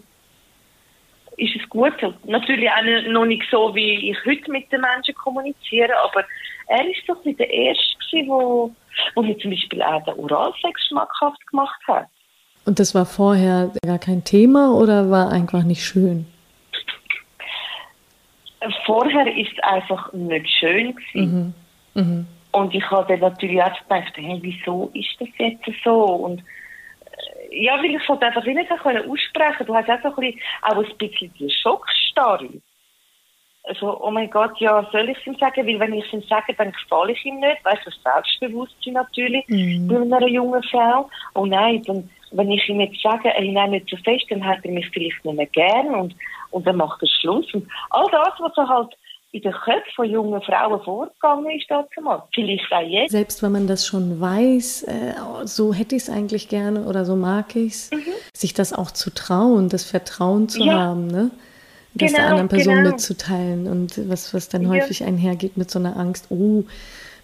ist 1.37 1.55
es 1.55 1.69
gut? 1.69 1.93
Natürlich 2.25 2.69
auch 2.69 3.11
noch 3.11 3.25
nicht 3.25 3.43
so, 3.49 3.73
wie 3.73 4.11
ich 4.11 4.17
heute 4.25 4.51
mit 4.51 4.71
den 4.71 4.81
Menschen 4.81 5.15
kommuniziere, 5.15 5.93
aber 6.03 6.25
er 6.67 6.85
ist 6.87 7.01
doch 7.07 7.21
der 7.23 7.49
Erste 7.49 7.97
gewesen, 7.99 8.29
wo 8.29 8.75
wo 9.15 9.21
mir 9.21 9.37
zum 9.39 9.51
Beispiel 9.51 9.81
auch 9.81 10.03
der 10.03 10.17
Oralsex 10.17 10.87
schmackhaft 10.87 11.45
gemacht 11.47 11.79
hat. 11.87 12.07
Und 12.65 12.79
das 12.79 12.93
war 12.93 13.05
vorher 13.05 13.71
gar 13.83 13.99
kein 13.99 14.23
Thema 14.23 14.73
oder 14.73 15.09
war 15.09 15.31
einfach 15.31 15.63
nicht 15.63 15.83
schön? 15.83 16.27
Vorher 18.85 19.27
ist 19.35 19.51
es 19.53 19.63
einfach 19.63 20.11
nicht 20.13 20.49
schön 20.59 20.95
gewesen. 20.95 21.55
Mhm. 21.93 22.01
Mhm. 22.01 22.27
Und 22.51 22.75
ich 22.75 22.89
habe 22.91 23.07
dann 23.07 23.31
natürlich 23.31 23.61
auch 23.61 23.73
gedacht, 23.73 24.13
hey, 24.15 24.39
wieso 24.41 24.91
ist 24.93 25.15
das 25.19 25.29
jetzt 25.37 25.83
so? 25.83 26.03
Und 26.03 26.41
äh, 27.49 27.63
ja, 27.63 27.77
weil 27.77 27.85
ich 27.85 28.01
es 28.01 28.07
halt 28.07 28.23
einfach 28.23 28.45
nicht 28.45 28.71
aussprechen 28.71 29.65
Du 29.65 29.75
hast 29.75 29.89
auch, 29.89 30.01
so 30.03 30.09
ein 30.09 30.15
bisschen, 30.15 30.41
auch 30.61 30.77
ein 30.77 30.97
bisschen 30.97 31.33
die 31.39 31.49
Schockstarre 31.49 32.49
also, 33.63 34.01
oh 34.01 34.09
mein 34.09 34.29
Gott, 34.29 34.57
ja, 34.59 34.87
soll 34.91 35.09
ich 35.09 35.17
es 35.19 35.27
ihm 35.27 35.35
sagen? 35.35 35.67
Weil 35.67 35.79
wenn 35.79 35.93
ich 35.93 36.05
es 36.05 36.13
ihm 36.13 36.23
sage, 36.23 36.53
dann 36.55 36.71
gefalle 36.71 37.11
ich 37.11 37.25
ihm 37.25 37.39
nicht. 37.39 37.63
Weißt 37.63 37.85
du, 37.85 37.91
das 37.91 38.01
Selbstbewusstsein 38.03 38.93
natürlich 38.93 39.47
mhm. 39.47 39.87
bei 39.87 40.17
einer 40.17 40.27
jungen 40.27 40.63
Frau. 40.63 41.09
Oh 41.35 41.45
nein, 41.45 41.83
dann, 41.83 42.09
wenn 42.31 42.51
ich 42.51 42.67
ihm 42.69 42.79
jetzt 42.79 43.01
sage, 43.01 43.29
er 43.29 43.43
nein, 43.43 43.71
nicht 43.71 43.89
so 43.89 43.97
fest, 43.97 44.25
dann 44.29 44.45
hat 44.45 44.59
er 44.63 44.71
mich 44.71 44.87
vielleicht 44.91 45.23
nicht 45.23 45.35
mehr 45.35 45.45
gern 45.47 45.87
und, 45.95 46.15
und 46.51 46.65
dann 46.65 46.77
macht 46.77 47.01
er 47.01 47.07
Schluss. 47.07 47.53
Und 47.53 47.67
all 47.89 48.07
das, 48.11 48.33
was 48.39 48.57
er 48.57 48.67
halt 48.67 48.95
in 49.33 49.41
den 49.41 49.53
Köpfen 49.53 49.93
von 49.95 50.09
jungen 50.09 50.41
Frauen 50.41 50.81
vorgegangen 50.83 51.49
ist 51.51 51.65
dazu 51.69 52.01
mal. 52.01 52.23
Vielleicht 52.33 52.71
auch 52.71 52.81
jetzt. 52.81 53.11
Selbst 53.11 53.41
wenn 53.41 53.53
man 53.53 53.67
das 53.67 53.85
schon 53.85 54.19
weiß, 54.19 54.83
äh, 54.83 55.13
so 55.45 55.73
hätte 55.73 55.95
ich 55.95 56.03
es 56.03 56.09
eigentlich 56.09 56.49
gerne 56.49 56.85
oder 56.85 57.05
so 57.05 57.15
mag 57.15 57.55
ich 57.55 57.73
es, 57.73 57.91
mhm. 57.91 58.03
sich 58.33 58.53
das 58.53 58.73
auch 58.73 58.91
zu 58.91 59.13
trauen, 59.13 59.69
das 59.69 59.85
Vertrauen 59.85 60.49
zu 60.49 60.63
ja. 60.63 60.73
haben, 60.73 61.07
ne? 61.07 61.31
das 61.93 62.11
genau, 62.11 62.19
der 62.19 62.29
anderen 62.29 62.49
Person 62.49 62.75
genau. 62.75 62.89
mitzuteilen 62.91 63.67
und 63.67 64.09
was, 64.09 64.33
was 64.33 64.49
dann 64.49 64.63
ja. 64.63 64.69
häufig 64.69 65.03
einhergeht 65.03 65.57
mit 65.57 65.69
so 65.69 65.79
einer 65.79 65.97
Angst, 65.97 66.27
oh, 66.29 66.63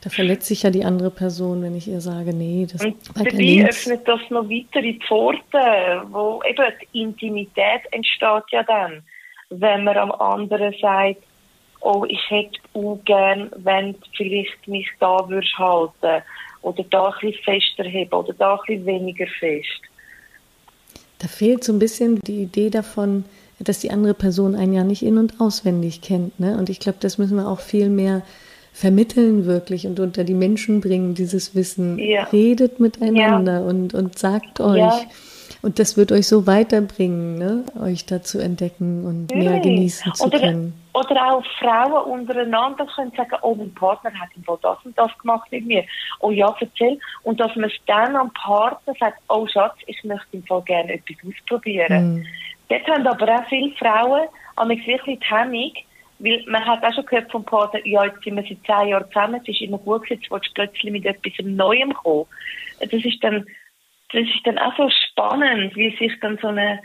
da 0.07 0.13
verletzt 0.13 0.47
sich 0.47 0.63
ja 0.63 0.69
die 0.69 0.85
andere 0.85 1.11
Person, 1.11 1.61
wenn 1.61 1.75
ich 1.75 1.85
ihr 1.85 1.99
sage, 1.99 2.33
nee, 2.33 2.65
das 2.71 2.81
und 2.81 2.95
dabei 3.13 3.29
links. 3.31 3.87
öffnet 3.87 4.07
das 4.07 4.21
noch 4.29 4.49
weitere 4.49 4.93
Pforten, 5.05 6.13
wo 6.13 6.41
eben 6.49 6.63
die 6.93 7.01
Intimität 7.01 7.81
entsteht 7.91 8.45
ja 8.51 8.63
dann, 8.63 9.03
wenn 9.49 9.83
man 9.83 9.97
am 9.97 10.13
anderen 10.13 10.73
sagt, 10.81 11.23
oh, 11.81 12.05
ich 12.07 12.21
hätte 12.29 12.57
auch 12.73 12.97
gern, 13.03 13.51
wenn 13.57 13.93
du 13.93 13.99
vielleicht 14.15 14.65
mich 14.65 14.87
da 15.01 15.27
würdest 15.27 15.57
halten 15.57 16.23
oder 16.61 16.85
da 16.89 17.07
ein 17.09 17.13
bisschen 17.19 17.43
fester 17.43 17.83
heben 17.83 18.13
oder 18.13 18.31
da 18.31 18.53
ein 18.53 18.59
bisschen 18.65 18.85
weniger 18.85 19.27
fest. 19.27 19.81
Da 21.19 21.27
fehlt 21.27 21.65
so 21.65 21.73
ein 21.73 21.79
bisschen 21.79 22.21
die 22.21 22.43
Idee 22.43 22.69
davon, 22.69 23.25
dass 23.59 23.79
die 23.79 23.91
andere 23.91 24.13
Person 24.13 24.55
einen 24.55 24.71
ja 24.71 24.85
nicht 24.85 25.03
in- 25.03 25.17
und 25.17 25.41
auswendig 25.41 26.01
kennt. 26.01 26.39
Ne? 26.39 26.57
Und 26.57 26.69
ich 26.69 26.79
glaube, 26.79 26.99
das 27.01 27.17
müssen 27.17 27.35
wir 27.35 27.49
auch 27.49 27.59
viel 27.59 27.89
mehr 27.89 28.21
vermitteln 28.77 29.47
wirklich 29.47 29.87
und 29.87 29.99
unter 29.99 30.23
die 30.23 30.35
Menschen 30.35 30.81
bringen, 30.81 31.15
dieses 31.15 31.55
Wissen. 31.55 31.97
Ja. 31.97 32.25
Redet 32.25 32.79
miteinander 32.79 33.61
ja. 33.61 33.65
und, 33.65 33.95
und 33.95 34.19
sagt 34.19 34.59
euch. 34.59 34.77
Ja. 34.77 35.01
Und 35.63 35.79
das 35.79 35.97
wird 35.97 36.11
euch 36.11 36.27
so 36.27 36.45
weiterbringen, 36.45 37.39
ne? 37.39 37.63
euch 37.81 38.05
da 38.05 38.21
zu 38.21 38.37
entdecken 38.37 39.03
und 39.03 39.35
mehr 39.35 39.59
genießen 39.59 40.13
zu 40.13 40.25
oder, 40.25 40.39
können. 40.39 40.79
Oder 40.93 41.33
auch 41.33 41.43
Frauen 41.59 42.19
untereinander 42.19 42.85
können 42.95 43.11
sagen, 43.17 43.35
oh, 43.41 43.55
mein 43.55 43.73
Partner 43.73 44.11
hat 44.13 44.29
im 44.35 44.43
das 44.45 44.77
und 44.85 44.95
das 44.95 45.17
gemacht 45.17 45.51
mit 45.51 45.65
mir. 45.65 45.83
Oh 46.19 46.29
ja, 46.29 46.55
erzähl. 46.59 46.99
Und 47.23 47.39
dass 47.39 47.55
man 47.55 47.71
es 47.71 47.75
dann 47.87 48.15
am 48.15 48.31
Partner 48.33 48.93
sagt, 48.99 49.17
oh 49.27 49.47
Schatz, 49.47 49.77
ich 49.87 50.03
möchte 50.03 50.27
im 50.33 50.43
Fall 50.43 50.61
gerne 50.61 50.93
etwas 50.93 51.17
ausprobieren. 51.27 52.17
Mhm. 52.17 52.25
Dort 52.69 52.87
haben 52.87 53.07
aber 53.07 53.39
auch 53.39 53.47
viele 53.49 53.71
Frauen 53.71 54.27
an 54.55 54.69
wirklich 54.69 55.19
die 55.19 55.25
Hemmung, 55.27 55.71
weil 56.19 56.43
man 56.47 56.65
hat 56.65 56.83
auch 56.83 56.93
schon 56.93 57.05
gehört 57.05 57.31
vom 57.31 57.45
Partner, 57.45 57.79
ja, 57.85 58.05
jetzt 58.05 58.23
sind 58.23 58.35
wir 58.35 58.43
seit 58.43 58.65
zehn 58.65 58.89
Jahren 58.89 59.07
zusammen, 59.11 59.41
es 59.41 59.49
ist 59.49 59.61
immer 59.61 59.77
gut 59.77 60.03
gewesen, 60.03 60.21
jetzt 60.21 60.31
willst 60.31 60.47
du 60.47 60.53
plötzlich 60.53 60.91
mit 60.91 61.05
etwas 61.05 61.33
Neuem 61.43 61.93
kommen. 61.93 62.25
Das 62.79 62.91
ist 62.91 63.23
dann, 63.23 63.45
das 64.11 64.21
ist 64.21 64.45
dann 64.45 64.57
auch 64.57 64.75
so 64.77 64.89
spannend, 64.89 65.75
wie 65.75 65.95
sich 65.97 66.13
dann 66.21 66.37
so 66.41 66.47
eine, 66.47 66.79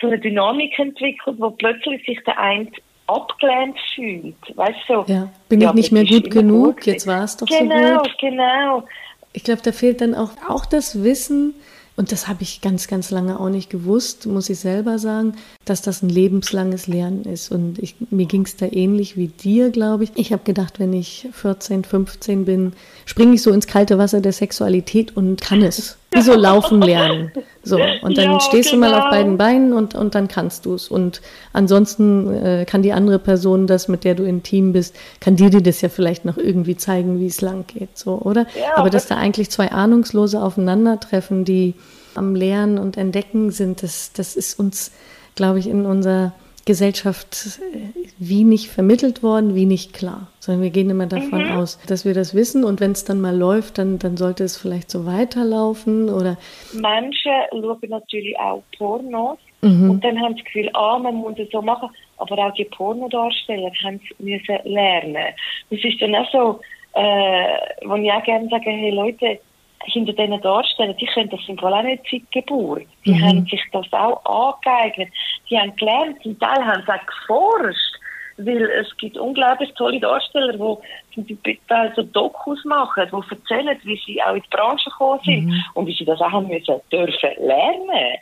so 0.00 0.06
eine 0.06 0.18
Dynamik 0.18 0.78
entwickelt, 0.78 1.36
wo 1.38 1.50
plötzlich 1.50 2.04
sich 2.06 2.18
der 2.24 2.38
eine 2.38 2.70
abgelehnt 3.06 3.78
fühlt. 3.94 4.36
Weißt 4.54 4.78
du? 4.88 5.04
Ja, 5.06 5.30
bin 5.48 5.60
ja, 5.60 5.70
ich 5.70 5.74
nicht 5.74 5.92
mehr 5.92 6.04
gut 6.04 6.30
genug, 6.30 6.76
gut. 6.76 6.86
jetzt 6.86 7.06
war 7.06 7.24
es 7.24 7.36
doch 7.36 7.46
genau, 7.46 7.74
so 7.74 8.02
gut. 8.02 8.18
Genau, 8.20 8.76
genau. 8.80 8.88
Ich 9.32 9.44
glaube, 9.44 9.62
da 9.62 9.72
fehlt 9.72 10.00
dann 10.00 10.14
auch, 10.14 10.30
auch 10.48 10.66
das 10.66 11.02
Wissen, 11.02 11.54
und 11.98 12.12
das 12.12 12.28
habe 12.28 12.44
ich 12.44 12.60
ganz, 12.60 12.86
ganz 12.86 13.10
lange 13.10 13.40
auch 13.40 13.48
nicht 13.48 13.70
gewusst, 13.70 14.26
muss 14.26 14.48
ich 14.48 14.60
selber 14.60 15.00
sagen, 15.00 15.34
dass 15.64 15.82
das 15.82 16.00
ein 16.00 16.08
lebenslanges 16.08 16.86
Lernen 16.86 17.24
ist. 17.24 17.50
Und 17.50 17.80
ich, 17.80 17.96
mir 18.10 18.26
ging 18.26 18.42
es 18.42 18.54
da 18.54 18.66
ähnlich 18.70 19.16
wie 19.16 19.26
dir, 19.26 19.70
glaube 19.70 20.04
ich. 20.04 20.12
Ich 20.14 20.32
habe 20.32 20.44
gedacht, 20.44 20.78
wenn 20.78 20.92
ich 20.92 21.28
14, 21.32 21.82
15 21.82 22.44
bin, 22.44 22.72
springe 23.04 23.34
ich 23.34 23.42
so 23.42 23.50
ins 23.50 23.66
kalte 23.66 23.98
Wasser 23.98 24.20
der 24.20 24.32
Sexualität 24.32 25.16
und 25.16 25.40
kann 25.40 25.60
es. 25.60 25.98
Wie 26.10 26.22
so 26.22 26.34
laufen 26.34 26.80
lernen. 26.80 27.32
So, 27.62 27.78
und 28.00 28.16
dann 28.16 28.32
ja, 28.32 28.40
stehst 28.40 28.70
genau. 28.70 28.86
du 28.86 28.90
mal 28.90 28.98
auf 28.98 29.04
genau. 29.04 29.16
beiden 29.16 29.36
Beinen 29.36 29.72
und, 29.74 29.94
und 29.94 30.14
dann 30.14 30.26
kannst 30.26 30.64
du 30.64 30.74
es. 30.74 30.88
Und 30.88 31.20
ansonsten 31.52 32.32
äh, 32.32 32.64
kann 32.66 32.82
die 32.82 32.92
andere 32.92 33.18
Person, 33.18 33.66
das, 33.66 33.88
mit 33.88 34.04
der 34.04 34.14
du 34.14 34.24
intim 34.24 34.72
bist, 34.72 34.96
kann 35.20 35.36
dir 35.36 35.50
dir 35.50 35.60
das 35.60 35.82
ja 35.82 35.90
vielleicht 35.90 36.24
noch 36.24 36.38
irgendwie 36.38 36.76
zeigen, 36.76 37.20
wie 37.20 37.26
es 37.26 37.42
lang 37.42 37.66
geht. 37.66 37.98
So, 37.98 38.20
oder? 38.22 38.46
Ja, 38.58 38.76
aber 38.76 38.88
dass 38.88 39.06
da 39.06 39.16
eigentlich 39.16 39.50
zwei 39.50 39.70
Ahnungslose 39.70 40.42
aufeinandertreffen, 40.42 41.44
die 41.44 41.74
am 42.14 42.34
Lernen 42.34 42.78
und 42.78 42.96
Entdecken 42.96 43.50
sind, 43.50 43.82
das, 43.82 44.12
das 44.14 44.34
ist 44.34 44.58
uns, 44.58 44.92
glaube 45.34 45.58
ich, 45.58 45.68
in 45.68 45.84
unserer 45.84 46.32
Gesellschaft 46.68 47.58
äh, 47.72 47.78
wie 48.18 48.44
nicht 48.44 48.68
vermittelt 48.68 49.22
worden, 49.22 49.54
wie 49.54 49.64
nicht 49.64 49.94
klar. 49.94 50.28
Sondern 50.38 50.62
wir 50.62 50.70
gehen 50.70 50.90
immer 50.90 51.06
davon 51.06 51.46
mhm. 51.46 51.52
aus, 51.52 51.78
dass 51.88 52.04
wir 52.04 52.12
das 52.12 52.34
wissen 52.34 52.62
und 52.62 52.78
wenn 52.80 52.92
es 52.92 53.04
dann 53.04 53.20
mal 53.20 53.36
läuft, 53.36 53.78
dann, 53.78 53.98
dann 53.98 54.18
sollte 54.18 54.44
es 54.44 54.58
vielleicht 54.58 54.90
so 54.90 55.06
weiterlaufen 55.06 56.10
oder. 56.10 56.36
Manche 56.74 57.30
schauen 57.50 57.78
natürlich 57.88 58.38
auch 58.38 58.62
Pornos 58.76 59.38
mhm. 59.62 59.90
und 59.90 60.04
dann 60.04 60.20
haben 60.20 60.34
sie 60.34 60.42
das 60.42 60.52
Gefühl, 60.52 60.70
ah, 60.74 60.98
man 60.98 61.14
muss 61.16 61.38
es 61.38 61.50
so 61.50 61.62
machen. 61.62 61.88
Aber 62.18 62.36
auch 62.36 62.52
die 62.52 62.66
Pornodarsteller 62.66 63.72
haben 63.82 64.00
es 64.04 64.18
müssen 64.18 64.58
lernen. 64.64 65.34
Das 65.70 65.80
ist 65.82 66.02
dann 66.02 66.14
auch 66.14 66.30
so, 66.30 66.60
äh, 66.94 67.86
wo 67.86 67.94
ich 67.94 68.12
auch 68.12 68.24
gerne 68.24 68.48
sage, 68.50 68.70
hey 68.70 68.90
Leute, 68.90 69.40
hinter 69.84 70.12
diesen 70.12 70.40
Darstellern, 70.40 70.96
die 70.96 71.06
können 71.06 71.30
das 71.30 71.40
im 71.48 71.58
Fall 71.58 71.72
auch 71.72 71.82
nicht 71.82 72.04
seit 72.10 72.30
Geburt. 72.32 72.86
Die 73.04 73.12
mhm. 73.12 73.22
haben 73.22 73.46
sich 73.46 73.62
das 73.72 73.86
auch 73.92 74.24
angeeignet. 74.24 75.08
Die 75.48 75.58
haben 75.58 75.74
gelernt, 75.76 76.22
zum 76.22 76.38
Teil 76.38 76.64
haben 76.64 76.82
sie 76.86 76.92
auch 76.92 77.06
geforscht. 77.06 77.94
Weil 78.40 78.70
es 78.70 78.96
gibt 78.98 79.18
unglaublich 79.18 79.72
tolle 79.74 79.98
Darsteller, 79.98 80.52
die 80.52 81.24
zum 81.24 81.42
Teil 81.66 81.92
so 81.96 82.02
Dokus 82.02 82.64
machen, 82.64 83.04
die 83.10 83.34
erzählen, 83.34 83.76
wie 83.82 84.00
sie 84.06 84.22
auch 84.22 84.34
in 84.34 84.42
die 84.42 84.56
Branche 84.56 84.90
gekommen 84.90 85.20
sind 85.24 85.46
mhm. 85.46 85.64
und 85.74 85.86
wie 85.88 85.94
sie 85.94 86.04
das 86.04 86.20
auch 86.20 86.30
haben 86.30 86.46
müssen 86.46 86.80
dürfen 86.92 87.30
lernen. 87.38 88.16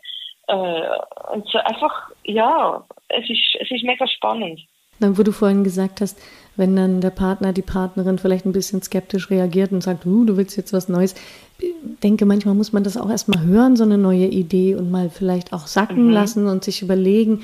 Äh, 0.48 1.32
und 1.32 1.46
so 1.48 1.58
einfach, 1.58 2.10
ja, 2.24 2.82
es 3.08 3.28
ist, 3.28 3.56
es 3.60 3.70
ist 3.70 3.84
mega 3.84 4.06
spannend. 4.08 4.60
Dann, 5.00 5.18
wo 5.18 5.22
du 5.22 5.32
vorhin 5.32 5.64
gesagt 5.64 6.00
hast, 6.00 6.18
wenn 6.56 6.74
dann 6.76 7.00
der 7.00 7.10
Partner, 7.10 7.52
die 7.52 7.62
Partnerin 7.62 8.18
vielleicht 8.18 8.46
ein 8.46 8.52
bisschen 8.52 8.82
skeptisch 8.82 9.30
reagiert 9.30 9.72
und 9.72 9.82
sagt, 9.82 10.06
uh, 10.06 10.24
du 10.24 10.36
willst 10.36 10.56
jetzt 10.56 10.72
was 10.72 10.88
Neues. 10.88 11.14
Ich 11.58 11.72
denke, 12.02 12.26
manchmal 12.26 12.54
muss 12.54 12.72
man 12.72 12.84
das 12.84 12.96
auch 12.96 13.08
erstmal 13.08 13.42
hören, 13.44 13.76
so 13.76 13.84
eine 13.84 13.96
neue 13.98 14.26
Idee 14.26 14.74
und 14.74 14.90
mal 14.90 15.08
vielleicht 15.10 15.52
auch 15.52 15.66
sacken 15.66 16.06
mhm. 16.06 16.12
lassen 16.12 16.46
und 16.46 16.64
sich 16.64 16.82
überlegen, 16.82 17.42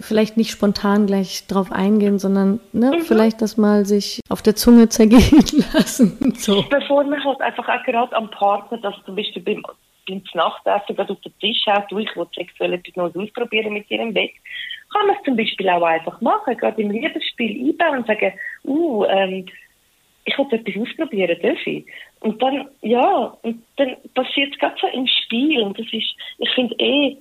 vielleicht 0.00 0.36
nicht 0.36 0.50
spontan 0.50 1.06
gleich 1.06 1.46
drauf 1.46 1.70
eingehen, 1.70 2.18
sondern 2.18 2.60
ne, 2.72 2.92
mhm. 2.92 3.00
vielleicht 3.02 3.42
das 3.42 3.56
mal 3.56 3.84
sich 3.84 4.20
auf 4.28 4.42
der 4.42 4.56
Zunge 4.56 4.88
zergehen 4.88 5.44
lassen. 5.74 6.34
So. 6.36 6.64
Bevor 6.70 7.04
man 7.04 7.22
halt 7.22 7.40
einfach 7.40 7.68
auch 7.68 7.84
gerade 7.84 8.16
am 8.16 8.30
Partner, 8.30 8.78
dass 8.78 8.94
zum 9.04 9.14
Beispiel 9.14 9.42
beim, 9.42 9.62
beim 10.08 10.22
Nachtessen 10.34 10.96
gerade 10.96 11.12
auf 11.12 11.20
den 11.20 11.38
Tisch 11.38 11.64
haut, 11.66 11.84
du, 11.90 11.98
ich 11.98 12.16
will 12.16 12.26
sexuell 12.34 12.72
etwas 12.72 12.96
Neues 12.96 13.16
ausprobieren 13.16 13.74
mit 13.74 13.88
dir 13.90 14.00
im 14.00 14.14
Bett, 14.14 14.32
kann 14.92 15.06
man 15.06 15.16
es 15.16 15.22
zum 15.24 15.36
Beispiel 15.36 15.68
auch 15.68 15.82
einfach 15.82 16.20
machen, 16.20 16.56
gerade 16.56 16.80
im 16.80 16.90
Liebesspiel 16.90 17.70
einbauen 17.70 17.98
und 17.98 18.06
sagen, 18.06 18.32
uh, 18.64 19.04
ähm, 19.04 19.46
ich 20.24 20.38
will 20.38 20.46
etwas 20.52 20.82
ausprobieren, 20.82 21.38
darf 21.42 21.66
ich? 21.66 21.84
Und 22.20 22.40
dann, 22.40 22.68
ja, 22.82 23.36
und 23.42 23.62
dann 23.76 23.96
passiert 24.14 24.52
es 24.52 24.58
gerade 24.58 24.76
so 24.80 24.86
im 24.88 25.06
Spiel 25.06 25.62
und 25.62 25.78
das 25.78 25.86
ist, 25.92 26.14
ich 26.38 26.50
finde 26.54 26.74
eh, 26.78 27.16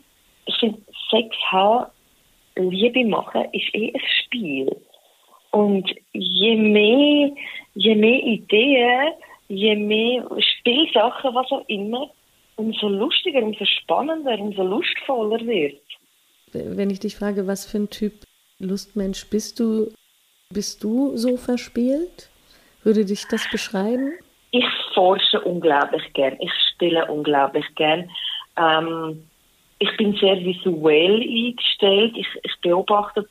ich 0.46 0.56
finde 0.60 0.80
Sex 1.10 1.36
haben, 1.50 1.88
Liebe 2.56 3.06
machen, 3.06 3.46
ist 3.54 3.74
eh 3.74 3.92
ein 3.94 4.02
Spiel. 4.24 4.76
Und 5.52 5.94
je 6.14 6.56
mehr, 6.56 7.32
je 7.76 7.96
mehr 7.96 8.24
Ideen, 8.24 9.14
je 9.48 9.76
mehr 9.76 10.26
Spielsachen, 10.40 11.34
was 11.34 11.52
auch 11.52 11.68
immer, 11.68 12.10
umso 12.56 12.88
lustiger, 12.88 13.42
umso 13.42 13.66
spannender, 13.66 14.40
umso 14.40 14.64
lustvoller 14.64 15.46
wird. 15.46 15.82
Wenn 16.54 16.90
ich 16.90 17.00
dich 17.00 17.16
frage, 17.16 17.48
was 17.48 17.66
für 17.66 17.78
ein 17.78 17.90
Typ 17.90 18.14
Lustmensch 18.60 19.30
bist 19.30 19.60
du, 19.60 19.92
bist 20.54 20.84
du 20.84 21.18
so 21.18 21.38
verspielt? 21.38 22.30
Würde 22.84 23.06
dich 23.06 23.26
das 23.30 23.48
beschreiben? 23.50 24.14
Ich 24.52 24.66
forsche 24.94 25.40
unglaublich 25.42 26.04
gern. 26.14 26.36
Ich 26.40 26.52
spiele 26.74 27.06
unglaublich 27.06 27.66
gern. 27.76 28.10
Ähm, 28.58 29.24
ich 29.80 29.96
bin 29.98 30.14
sehr 30.18 30.38
visuell 30.38 31.22
eingestellt. 31.22 32.16
Ich, 32.16 32.28
ich 32.44 32.54
beobachte 32.62 33.26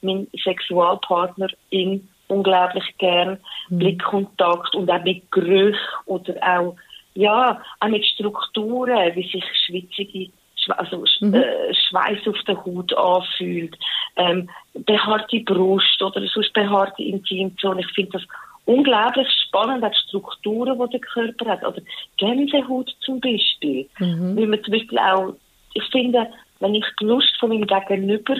meinen 0.00 0.28
Sexualpartner 0.42 1.48
in 1.70 2.08
unglaublich 2.28 2.84
gern. 2.98 3.38
Mhm. 3.68 3.78
Blickkontakt 3.78 4.74
und 4.74 4.90
auch 4.90 5.02
mit 5.02 5.30
Gerüchen 5.30 5.76
oder 6.06 6.34
auch, 6.42 6.76
ja, 7.14 7.60
auch 7.80 7.88
mit 7.88 8.06
Strukturen, 8.06 9.14
wie 9.14 9.28
sich 9.28 9.44
schwitzige 9.66 10.30
also 10.68 11.04
mhm. 11.20 11.34
äh, 11.34 11.74
Schweiß 11.74 12.26
auf 12.28 12.42
der 12.46 12.64
Haut 12.64 12.92
anfühlt, 12.94 13.76
ähm, 14.16 14.48
behaarte 14.74 15.40
Brust 15.40 16.02
oder 16.02 16.26
sonst 16.26 16.52
behaarte 16.52 17.02
Intimzone. 17.02 17.80
Ich 17.80 17.92
finde 17.92 18.12
das 18.12 18.22
unglaublich 18.66 19.28
spannend, 19.46 19.84
auch 19.84 19.90
die 19.90 20.08
Strukturen, 20.08 20.78
die 20.78 20.98
der 20.98 21.00
Körper 21.00 21.50
hat. 21.50 21.64
Oder 21.64 21.82
Gänsehaut 22.18 22.94
zum 23.00 23.20
Beispiel. 23.20 23.88
Mhm. 23.98 24.36
Weil 24.36 24.46
man 24.46 24.62
zum 24.62 24.72
Beispiel 24.72 24.98
auch, 24.98 25.34
ich 25.74 25.84
finde, 25.90 26.28
wenn 26.60 26.74
ich 26.74 26.84
die 27.00 27.04
Lust 27.04 27.36
von 27.38 27.48
meinem 27.50 27.66
Gegenüber 27.66 28.36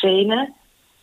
sehe, 0.00 0.48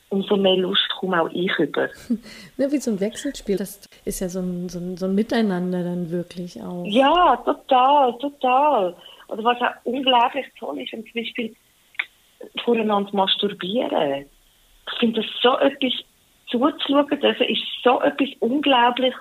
umso 0.09 0.37
mehr 0.37 0.57
Lust 0.57 0.87
komme 0.99 1.21
auch 1.21 1.29
ich 1.33 1.51
über. 1.57 1.89
Ja, 2.57 2.71
wie 2.71 2.77
so 2.77 2.91
ein 2.91 2.99
Wechselspiel. 2.99 3.57
Das 3.57 3.81
ist 4.05 4.19
ja 4.19 4.29
so 4.29 4.39
ein, 4.39 4.69
so, 4.69 4.79
ein, 4.79 4.95
so 4.95 5.05
ein 5.07 5.15
Miteinander 5.15 5.83
dann 5.83 6.11
wirklich 6.11 6.61
auch. 6.61 6.85
Ja, 6.85 7.35
total, 7.37 8.17
total. 8.19 8.95
Oder 9.33 9.43
was 9.45 9.61
auch 9.61 9.73
unglaublich 9.83 10.45
toll 10.59 10.79
ist, 10.79 10.91
zum 10.91 11.03
Beispiel 11.15 11.55
voreinander 12.63 13.09
masturbieren. 13.13 14.25
Ich 14.91 14.99
finde 14.99 15.21
das 15.21 15.29
so 15.41 15.57
etwas 15.57 15.93
zuzuschauen 16.51 17.19
dürfen, 17.19 17.47
ist 17.47 17.63
so 17.83 17.99
etwas 18.01 18.29
Unglaubliches, 18.39 19.19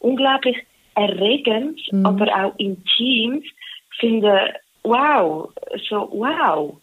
unglaublich 0.00 0.56
erregend, 0.96 1.80
mhm. 1.90 2.04
aber 2.04 2.26
auch 2.44 2.58
intim. 2.58 3.42
Ich 3.42 3.98
finde, 3.98 4.54
wow, 4.82 5.50
so 5.88 6.10
wow. 6.12 6.76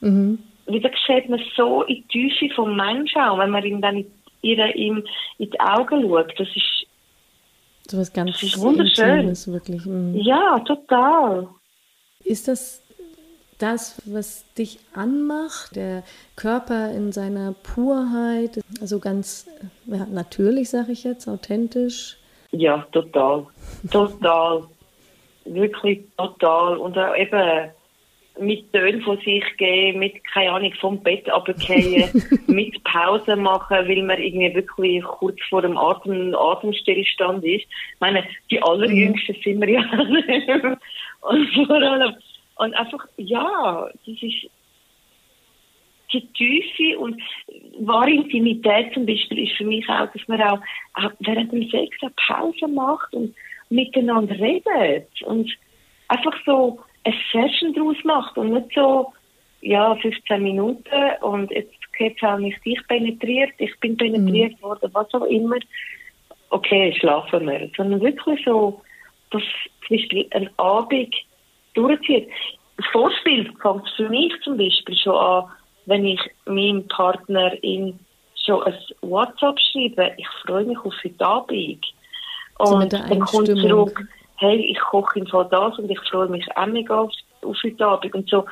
Mhm. 0.00 0.38
Wieder 0.66 0.90
sieht 1.08 1.28
man 1.28 1.40
so 1.56 1.82
in 1.82 1.96
die 2.12 2.28
Tiefe 2.30 2.54
vom 2.54 2.76
Menschen 2.76 3.22
auch, 3.22 3.38
wenn 3.38 3.50
man 3.50 3.64
ihm 3.64 3.80
dann 3.80 3.96
in, 3.96 4.12
ihre, 4.42 4.70
ihm 4.74 5.04
in 5.38 5.50
die 5.50 5.60
Augen 5.60 6.02
schaut. 6.02 6.32
Das 6.38 6.48
ist, 6.54 6.86
so 7.88 7.98
was 7.98 8.12
ganz 8.12 8.30
das 8.32 8.42
ist 8.44 8.60
wunderschön. 8.60 9.08
Intimes, 9.08 9.52
wirklich. 9.52 9.84
Mhm. 9.84 10.14
Ja, 10.14 10.60
total. 10.60 11.48
Ist 12.24 12.48
das 12.48 12.82
das, 13.60 14.00
was 14.06 14.52
dich 14.54 14.78
anmacht, 14.94 15.76
der 15.76 16.02
Körper 16.36 16.90
in 16.92 17.12
seiner 17.12 17.52
Purheit, 17.52 18.60
also 18.80 18.98
ganz 18.98 19.46
ja, 19.86 20.06
natürlich, 20.06 20.70
sage 20.70 20.92
ich 20.92 21.04
jetzt, 21.04 21.28
authentisch? 21.28 22.16
Ja, 22.52 22.86
total. 22.92 23.46
Total. 23.90 24.64
Wirklich 25.44 26.00
total. 26.16 26.78
Und 26.78 26.98
auch 26.98 27.14
eben 27.16 27.70
mit 28.38 28.72
Tönen 28.72 29.02
von 29.02 29.18
sich 29.18 29.44
geben, 29.58 29.98
mit, 29.98 30.24
keine 30.32 30.52
Ahnung, 30.52 30.72
vom 30.80 31.02
Bett 31.02 31.28
runterfallen, 31.30 32.10
mit 32.46 32.82
Pause 32.84 33.36
machen, 33.36 33.76
weil 33.86 34.02
man 34.02 34.18
irgendwie 34.18 34.54
wirklich 34.54 35.02
kurz 35.04 35.38
vor 35.48 35.62
dem 35.62 35.76
Atem, 35.76 36.34
Atemstillstand 36.34 37.44
ist. 37.44 37.64
Ich 37.64 38.00
meine, 38.00 38.24
die 38.50 38.62
allerjüngsten 38.62 39.36
sind 39.44 39.60
wir 39.60 39.68
ja 39.68 40.78
Und 41.20 41.48
vor 41.66 41.70
allem, 41.70 42.14
und 42.56 42.74
einfach, 42.74 43.06
ja, 43.16 43.88
das 44.06 44.22
ist 44.22 44.50
die 46.12 46.26
Tiefe 46.32 46.98
und 46.98 47.20
wahre 47.80 48.10
Intimität 48.10 48.92
zum 48.92 49.06
Beispiel 49.06 49.44
ist 49.44 49.56
für 49.56 49.64
mich 49.64 49.88
auch, 49.88 50.10
dass 50.12 50.26
man 50.26 50.42
auch, 50.42 50.58
auch 50.94 51.12
während 51.20 51.52
dem 51.52 51.68
Sex 51.70 51.96
eine 52.02 52.12
Pause 52.26 52.68
macht 52.68 53.14
und 53.14 53.34
miteinander 53.68 54.38
redet 54.38 55.08
und 55.22 55.50
einfach 56.08 56.34
so 56.44 56.80
eine 57.04 57.14
Session 57.32 57.72
daraus 57.74 57.96
macht 58.04 58.36
und 58.36 58.52
nicht 58.52 58.74
so, 58.74 59.12
ja, 59.62 59.94
15 59.94 60.42
Minuten 60.42 60.88
und 61.22 61.50
jetzt 61.50 61.74
geht 61.96 62.22
auch 62.24 62.38
nicht 62.38 62.64
dich 62.64 62.80
penetriert, 62.88 63.52
ich 63.58 63.78
bin 63.80 63.96
penetriert 63.96 64.54
mhm. 64.54 64.62
worden, 64.62 64.90
was 64.92 65.12
auch 65.14 65.24
immer. 65.24 65.56
Okay, 66.48 66.94
schlafen 66.98 67.46
wir. 67.46 67.70
Sondern 67.76 68.00
wirklich 68.00 68.42
so, 68.44 68.80
dass 69.30 69.42
zum 69.86 69.96
Beispiel 69.96 70.26
ein 70.30 70.50
Abend 70.58 71.14
durchzieht. 71.74 72.28
Das 72.76 72.86
Vorspiel 72.92 73.52
fängt 73.60 73.88
für 73.96 74.08
mich 74.08 74.32
zum 74.42 74.56
Beispiel 74.56 74.96
schon 74.96 75.16
an, 75.16 75.44
wenn 75.86 76.04
ich 76.04 76.20
meinem 76.46 76.86
Partner 76.88 77.52
in 77.62 77.98
schon 78.44 78.62
ein 78.64 78.74
WhatsApp 79.02 79.58
schreibe, 79.72 80.12
ich 80.16 80.26
freue 80.44 80.64
mich 80.64 80.78
auf 80.78 80.94
heute 81.04 81.26
Abend. 81.26 81.86
Und 82.58 82.92
so 82.92 82.98
dann 82.98 83.20
kommt 83.20 83.46
zurück, 83.46 84.02
hey, 84.36 84.56
ich 84.56 84.78
koche 84.80 85.18
in 85.18 85.26
Fall 85.26 85.48
das 85.50 85.78
und 85.78 85.90
ich 85.90 86.00
freue 86.10 86.28
mich 86.28 86.44
auch 86.56 86.66
mega 86.66 87.00
auf, 87.00 87.12
auf 87.42 87.56
heute 87.62 87.86
Abend 87.86 88.14
und 88.14 88.28
so. 88.28 88.44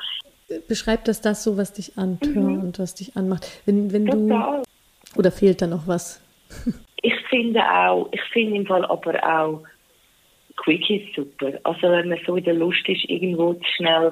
Beschreib 0.67 1.05
das 1.05 1.21
das 1.21 1.43
so, 1.43 1.57
was 1.57 1.73
dich 1.73 1.97
antört 1.97 2.35
mhm. 2.35 2.61
und 2.61 2.79
was 2.79 2.95
dich 2.95 3.15
anmacht. 3.15 3.45
Wenn, 3.65 3.91
wenn 3.91 4.05
du, 4.05 4.63
oder 5.15 5.31
fehlt 5.31 5.61
da 5.61 5.67
noch 5.67 5.87
was? 5.87 6.21
ich 7.01 7.15
finde 7.29 7.61
auch, 7.61 8.09
ich 8.11 8.21
finde 8.33 8.57
im 8.57 8.65
Fall 8.65 8.85
aber 8.85 9.15
auch 9.23 9.63
Quickies 10.63 11.01
super. 11.15 11.53
Also 11.63 11.89
wenn 11.89 12.09
man 12.09 12.19
so 12.25 12.35
in 12.35 12.43
der 12.43 12.53
Lust 12.53 12.87
ist, 12.87 13.09
irgendwo 13.09 13.53
zu 13.53 13.63
schnell 13.75 14.11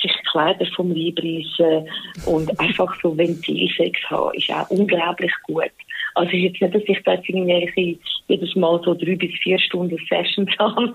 sich 0.00 0.12
Kleider 0.30 0.66
vom 0.74 0.90
Leib 0.90 1.18
reissen 1.18 1.88
und 2.26 2.48
einfach 2.60 2.94
so 3.02 3.16
Ventilsex 3.16 4.00
haben, 4.10 4.34
ist 4.34 4.50
auch 4.50 4.68
unglaublich 4.70 5.32
gut. 5.44 5.70
Also 6.14 6.30
ist 6.32 6.42
jetzt 6.42 6.60
nicht, 6.60 6.74
dass 6.74 6.82
ich 6.86 7.02
da 7.04 7.14
jetzt 7.14 7.28
irgendwie 7.28 7.98
jedes 8.28 8.54
Mal 8.56 8.80
so 8.84 8.94
drei 8.94 9.16
bis 9.16 9.32
vier 9.42 9.58
Stunden 9.58 9.98
Sessions 10.08 10.50
habe. 10.58 10.92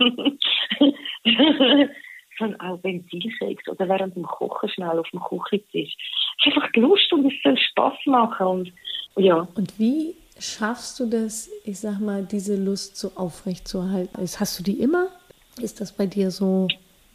sondern 2.37 2.59
auch 2.59 2.83
Ventilsex 2.83 3.67
oder 3.67 3.89
während 3.89 4.15
dem 4.15 4.23
Kochen 4.23 4.69
schnell 4.69 4.99
auf 4.99 5.09
dem 5.09 5.19
Küchentisch. 5.21 5.95
Es 6.39 6.45
ist 6.45 6.55
einfach 6.55 6.71
die 6.71 6.81
Lust 6.81 7.11
und 7.11 7.25
es 7.25 7.33
soll 7.43 7.57
Spass 7.57 7.97
machen 8.05 8.45
und 8.47 8.73
ja. 9.17 9.47
Und 9.55 9.79
wie 9.79 10.13
schaffst 10.39 10.99
du 10.99 11.05
das, 11.05 11.49
ich 11.63 11.79
sag 11.79 11.99
mal, 11.99 12.23
diese 12.23 12.55
Lust 12.55 12.97
so 12.97 13.11
aufrecht 13.15 13.67
zu 13.67 13.79
erhalten? 13.79 14.17
Hast 14.17 14.59
du 14.59 14.63
die 14.63 14.79
immer? 14.79 15.07
Ist 15.61 15.81
das 15.81 15.91
bei 15.91 16.05
dir 16.05 16.31
so 16.31 16.67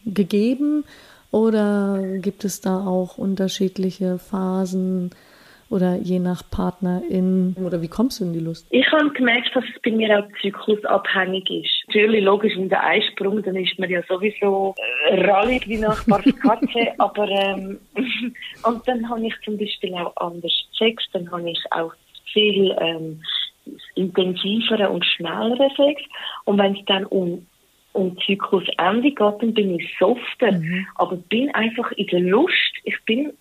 gegeben 0.05 0.85
oder 1.31 2.19
gibt 2.19 2.45
es 2.45 2.61
da 2.61 2.87
auch 2.87 3.19
unterschiedliche 3.19 4.19
Phasen 4.19 5.11
oder 5.71 5.97
je 5.97 6.19
nach 6.19 6.43
Partnerin? 6.50 7.57
Oder 7.64 7.81
wie 7.81 7.88
kommst 7.88 8.21
du 8.21 8.25
in 8.25 8.35
die 8.35 8.41
Lust? 8.41 8.67
Ich 8.69 8.87
habe 8.93 9.09
gemerkt, 9.11 9.50
dass 9.55 9.64
es 9.64 9.81
bei 9.83 9.91
mir 9.91 10.19
auch 10.19 10.29
zyklusabhängig 10.43 11.49
ist. 11.50 11.85
Natürlich, 11.87 12.23
logisch, 12.23 12.55
in 12.55 12.69
der 12.69 12.85
Einsprung, 12.85 13.43
dann 13.43 13.57
ist 13.57 13.79
man 13.79 13.88
ja 13.88 14.02
sowieso 14.07 14.75
äh, 15.09 15.25
rallig 15.25 15.67
wie 15.67 15.79
Nachbars 15.79 16.25
Katze. 16.43 16.88
aber, 16.99 17.26
ähm, 17.26 17.79
und 18.65 18.87
dann 18.87 19.08
habe 19.08 19.26
ich 19.26 19.35
zum 19.43 19.56
Beispiel 19.56 19.95
auch 19.95 20.15
anders 20.17 20.52
Sex, 20.76 21.04
dann 21.15 21.30
habe 21.32 21.50
ich 21.50 21.61
auch 21.71 21.95
viel 22.32 22.76
ähm, 22.80 23.23
intensiveren 23.95 24.88
und 24.88 25.04
schnelleren 25.04 25.71
Sex. 25.76 26.02
Und 26.45 26.58
wenn 26.58 26.76
es 26.76 26.84
dann 26.86 27.04
um 27.06 27.47
um 27.92 28.16
Zyklusende 28.25 29.10
geht, 29.10 29.18
dann 29.18 29.54
bin 29.54 29.78
ich 29.78 29.97
softer. 29.99 30.52
Mhm. 30.52 30.86
Aber 30.97 31.16
bin 31.16 31.54
einfach 31.54 31.92
in 31.92 32.06
der 32.06 32.21
Lust. 32.21 32.73
Ich 32.84 32.97
bin, 33.04 33.32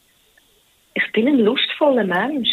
ich 0.94 1.12
bin 1.14 1.28
ein 1.28 1.40
lustvoller 1.40 2.04
Mensch. 2.04 2.50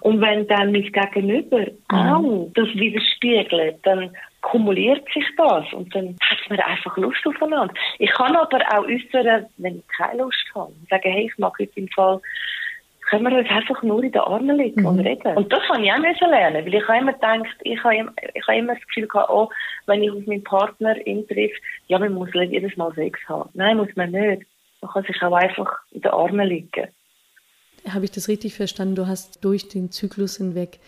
Und 0.00 0.20
wenn 0.20 0.46
dann 0.46 0.72
mein 0.72 0.92
Gegenüber 0.92 1.66
mhm. 1.90 1.96
auch 1.96 2.50
das 2.54 2.68
widerspiegelt, 2.74 3.78
dann 3.84 4.10
kumuliert 4.40 5.04
sich 5.12 5.24
das 5.36 5.72
und 5.72 5.92
dann 5.94 6.16
hat 6.22 6.38
man 6.48 6.60
einfach 6.60 6.96
Lust 6.96 7.26
aufeinander. 7.26 7.74
Ich 7.98 8.10
kann 8.12 8.36
aber 8.36 8.58
auch 8.70 8.84
äußern, 8.84 9.46
wenn 9.56 9.78
ich 9.78 9.88
keine 9.88 10.22
Lust 10.22 10.44
habe. 10.54 10.72
Sagen, 10.88 11.10
hey, 11.10 11.26
ich 11.26 11.38
mag 11.38 11.54
heute 11.58 11.72
im 11.74 11.88
Fall 11.88 12.20
können 13.08 13.24
wir 13.24 13.38
uns 13.38 13.48
einfach 13.48 13.82
nur 13.82 14.02
in 14.02 14.12
den 14.12 14.20
Armen 14.20 14.56
liegen 14.56 14.82
mhm. 14.82 14.86
und 14.86 15.00
reden. 15.00 15.36
Und 15.36 15.52
das 15.52 15.62
habe 15.68 15.82
ich 15.82 15.92
auch 15.92 15.98
müssen 15.98 16.30
lernen, 16.30 16.64
weil 16.64 16.74
ich 16.74 16.86
habe 16.86 16.98
immer 16.98 17.12
gedacht, 17.12 17.56
ich 17.62 17.82
habe, 17.82 17.96
immer, 17.96 18.12
ich 18.34 18.46
habe 18.46 18.58
immer 18.58 18.74
das 18.74 18.86
Gefühl 18.86 19.08
gehabt, 19.08 19.30
oh, 19.30 19.48
wenn 19.86 20.02
ich 20.02 20.10
auf 20.10 20.26
meinen 20.26 20.44
Partner 20.44 20.94
treffe, 20.94 21.54
ja, 21.86 21.98
man 21.98 22.12
muss 22.12 22.28
jedes 22.34 22.76
Mal 22.76 22.92
Sex 22.94 23.18
haben. 23.26 23.48
Nein, 23.54 23.78
muss 23.78 23.88
man 23.96 24.10
nicht. 24.10 24.42
Man 24.82 24.90
kann 24.90 25.04
sich 25.04 25.22
auch 25.22 25.32
einfach 25.32 25.78
in 25.90 26.02
den 26.02 26.10
Armen 26.10 26.46
liegen. 26.46 26.88
Habe 27.88 28.04
ich 28.04 28.10
das 28.10 28.28
richtig 28.28 28.54
verstanden? 28.54 28.94
Du 28.94 29.06
hast 29.06 29.42
durch 29.44 29.68
den 29.68 29.90
Zyklus 29.90 30.36
hinweg 30.36 30.78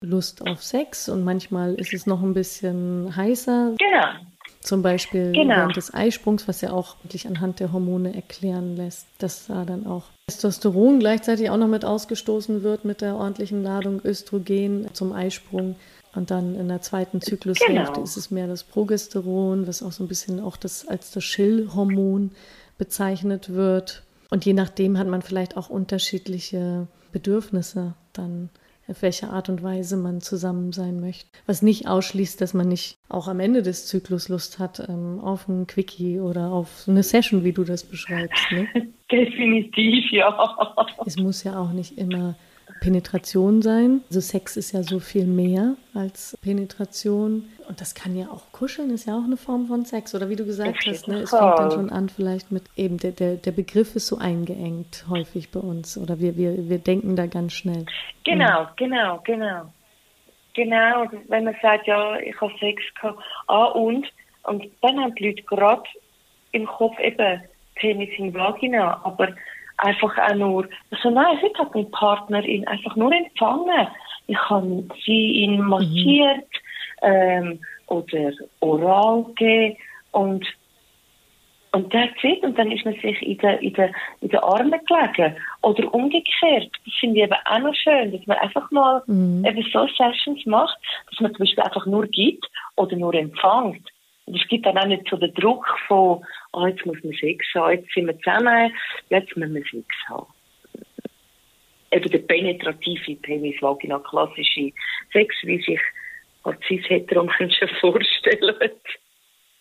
Lust 0.00 0.46
auf 0.48 0.62
Sex 0.62 1.08
und 1.08 1.24
manchmal 1.24 1.74
ist 1.74 1.92
es 1.92 2.06
noch 2.06 2.22
ein 2.22 2.34
bisschen 2.34 3.14
heißer. 3.14 3.74
Genau. 3.78 4.33
Zum 4.64 4.80
Beispiel 4.80 5.32
genau. 5.32 5.56
während 5.56 5.76
des 5.76 5.92
Eisprungs, 5.92 6.48
was 6.48 6.62
ja 6.62 6.72
auch 6.72 6.96
wirklich 7.02 7.26
anhand 7.26 7.60
der 7.60 7.70
Hormone 7.70 8.14
erklären 8.14 8.76
lässt, 8.76 9.06
dass 9.18 9.46
da 9.46 9.66
dann 9.66 9.86
auch 9.86 10.04
Testosteron 10.26 11.00
gleichzeitig 11.00 11.50
auch 11.50 11.58
noch 11.58 11.68
mit 11.68 11.84
ausgestoßen 11.84 12.62
wird 12.62 12.86
mit 12.86 13.02
der 13.02 13.16
ordentlichen 13.16 13.62
Ladung 13.62 14.00
Östrogen 14.02 14.88
zum 14.94 15.12
Eisprung. 15.12 15.76
Und 16.14 16.30
dann 16.30 16.54
in 16.54 16.68
der 16.68 16.80
zweiten 16.80 17.20
Zyklushälfte 17.20 17.92
genau. 17.92 18.02
ist 18.04 18.16
es 18.16 18.30
mehr 18.30 18.46
das 18.46 18.62
Progesteron, 18.62 19.66
was 19.66 19.82
auch 19.82 19.92
so 19.92 20.02
ein 20.02 20.08
bisschen 20.08 20.40
auch 20.40 20.56
das 20.56 20.88
als 20.88 21.10
das 21.10 21.24
Schillhormon 21.24 22.30
bezeichnet 22.78 23.52
wird. 23.52 24.02
Und 24.30 24.46
je 24.46 24.54
nachdem 24.54 24.96
hat 24.96 25.08
man 25.08 25.20
vielleicht 25.20 25.58
auch 25.58 25.68
unterschiedliche 25.68 26.86
Bedürfnisse 27.12 27.92
dann 28.14 28.48
auf 28.88 29.02
welche 29.02 29.28
Art 29.28 29.48
und 29.48 29.62
Weise 29.62 29.96
man 29.96 30.20
zusammen 30.20 30.72
sein 30.72 31.00
möchte. 31.00 31.26
Was 31.46 31.62
nicht 31.62 31.86
ausschließt, 31.86 32.40
dass 32.40 32.54
man 32.54 32.68
nicht 32.68 32.93
auch 33.08 33.28
am 33.28 33.40
Ende 33.40 33.62
des 33.62 33.86
Zyklus 33.86 34.28
Lust 34.28 34.58
hat 34.58 34.80
ähm, 34.88 35.20
auf 35.20 35.48
ein 35.48 35.66
Quickie 35.66 36.20
oder 36.20 36.50
auf 36.50 36.84
eine 36.88 37.02
Session, 37.02 37.44
wie 37.44 37.52
du 37.52 37.64
das 37.64 37.84
beschreibst. 37.84 38.50
Ne? 38.50 38.66
Definitiv, 39.10 40.10
ja. 40.10 40.56
Es 41.06 41.16
muss 41.16 41.44
ja 41.44 41.58
auch 41.58 41.72
nicht 41.72 41.98
immer 41.98 42.34
Penetration 42.80 43.62
sein. 43.62 44.02
Also 44.08 44.20
Sex 44.20 44.56
ist 44.56 44.72
ja 44.72 44.82
so 44.82 45.00
viel 45.00 45.26
mehr 45.26 45.76
als 45.94 46.36
Penetration. 46.42 47.48
Und 47.68 47.80
das 47.80 47.94
kann 47.94 48.16
ja 48.16 48.26
auch 48.26 48.52
kuscheln, 48.52 48.90
ist 48.90 49.06
ja 49.06 49.16
auch 49.16 49.24
eine 49.24 49.36
Form 49.36 49.66
von 49.66 49.84
Sex. 49.84 50.14
Oder 50.14 50.28
wie 50.28 50.36
du 50.36 50.44
gesagt 50.44 50.86
hast, 50.86 51.08
ne, 51.08 51.20
es 51.20 51.30
fängt 51.30 51.58
dann 51.58 51.70
schon 51.70 51.90
an, 51.90 52.08
vielleicht 52.08 52.52
mit 52.52 52.64
eben 52.76 52.98
der, 52.98 53.12
der, 53.12 53.36
der 53.36 53.52
Begriff 53.52 53.96
ist 53.96 54.06
so 54.06 54.18
eingeengt 54.18 55.04
häufig 55.08 55.50
bei 55.50 55.60
uns. 55.60 55.96
Oder 55.96 56.20
wir, 56.20 56.36
wir, 56.36 56.68
wir 56.68 56.78
denken 56.78 57.16
da 57.16 57.26
ganz 57.26 57.52
schnell. 57.52 57.86
Genau, 58.24 58.44
ja. 58.44 58.72
genau, 58.76 59.20
genau. 59.24 59.72
Genau, 60.54 61.06
wenn 61.28 61.44
man 61.44 61.56
sagt, 61.60 61.86
ja, 61.86 62.16
ich 62.16 62.40
habe 62.40 62.52
Sex 62.58 62.82
gehabt. 62.94 63.22
Ah, 63.48 63.66
und? 63.66 64.06
Und 64.44 64.64
dann 64.82 65.00
haben 65.00 65.14
die 65.16 65.28
Leute 65.28 65.42
gerade 65.42 65.82
im 66.52 66.66
Kopf 66.66 66.98
eben 67.00 67.42
Penis 67.74 68.10
in 68.16 68.32
Vagina. 68.32 69.00
Aber 69.04 69.34
einfach 69.78 70.16
auch 70.18 70.34
nur, 70.34 70.68
also 70.90 71.10
nein, 71.10 71.40
heute 71.42 71.58
hat 71.58 71.74
mein 71.74 71.90
Partner 71.90 72.44
ihn 72.44 72.66
einfach 72.68 72.94
nur 72.96 73.12
empfangen. 73.12 73.88
Ich 74.26 74.38
habe 74.38 74.86
sie 75.04 75.32
ihn 75.32 75.60
massiert 75.60 76.48
mhm. 77.02 77.08
ähm, 77.08 77.60
oder 77.88 78.32
oral 78.60 79.24
gegeben 79.24 79.76
und 80.12 80.46
und 81.74 81.92
that's 81.92 82.22
it. 82.22 82.42
Und 82.44 82.56
dann 82.56 82.70
ist 82.70 82.84
man 82.84 82.94
sich 82.94 83.20
in 83.20 83.36
den, 83.38 83.58
in 83.58 83.72
den, 83.72 83.94
in 84.20 84.28
den 84.28 84.38
Armen 84.40 84.80
gelegen. 84.86 85.36
Oder 85.62 85.92
umgekehrt. 85.92 86.70
Das 86.84 86.94
finde 87.00 87.16
ich 87.16 87.24
eben 87.24 87.34
auch 87.44 87.58
noch 87.58 87.74
schön, 87.74 88.12
dass 88.12 88.26
man 88.26 88.38
einfach 88.38 88.70
mal 88.70 89.02
mhm. 89.06 89.44
eben 89.44 89.66
so 89.72 89.86
Sessions 89.88 90.46
macht, 90.46 90.78
dass 91.10 91.20
man 91.20 91.34
zum 91.34 91.44
Beispiel 91.44 91.64
einfach 91.64 91.84
nur 91.86 92.06
gibt 92.06 92.48
oder 92.76 92.94
nur 92.96 93.12
empfängt. 93.14 93.90
Und 94.26 94.40
es 94.40 94.46
gibt 94.48 94.66
dann 94.66 94.78
auch 94.78 94.86
nicht 94.86 95.02
so 95.10 95.16
den 95.16 95.34
Druck 95.34 95.66
von, 95.88 96.24
oh, 96.52 96.66
jetzt 96.66 96.86
muss 96.86 97.02
man 97.02 97.12
Sex 97.14 97.44
haben, 97.54 97.72
jetzt 97.72 97.92
sind 97.92 98.06
wir 98.06 98.18
zusammen, 98.20 98.72
jetzt 99.10 99.36
müssen 99.36 99.54
wir 99.54 99.64
Sex 99.64 99.86
haben. 100.08 100.26
Eben 101.90 102.10
der 102.10 102.18
penetrative 102.18 103.16
Penis, 103.16 103.60
Vagina, 103.60 103.98
klassische 103.98 104.70
Sex, 105.12 105.34
wie 105.42 105.60
sich 105.60 105.80
als 106.44 106.58
cis-hetero-Menschen 106.68 107.68
vorstellen. 107.80 108.70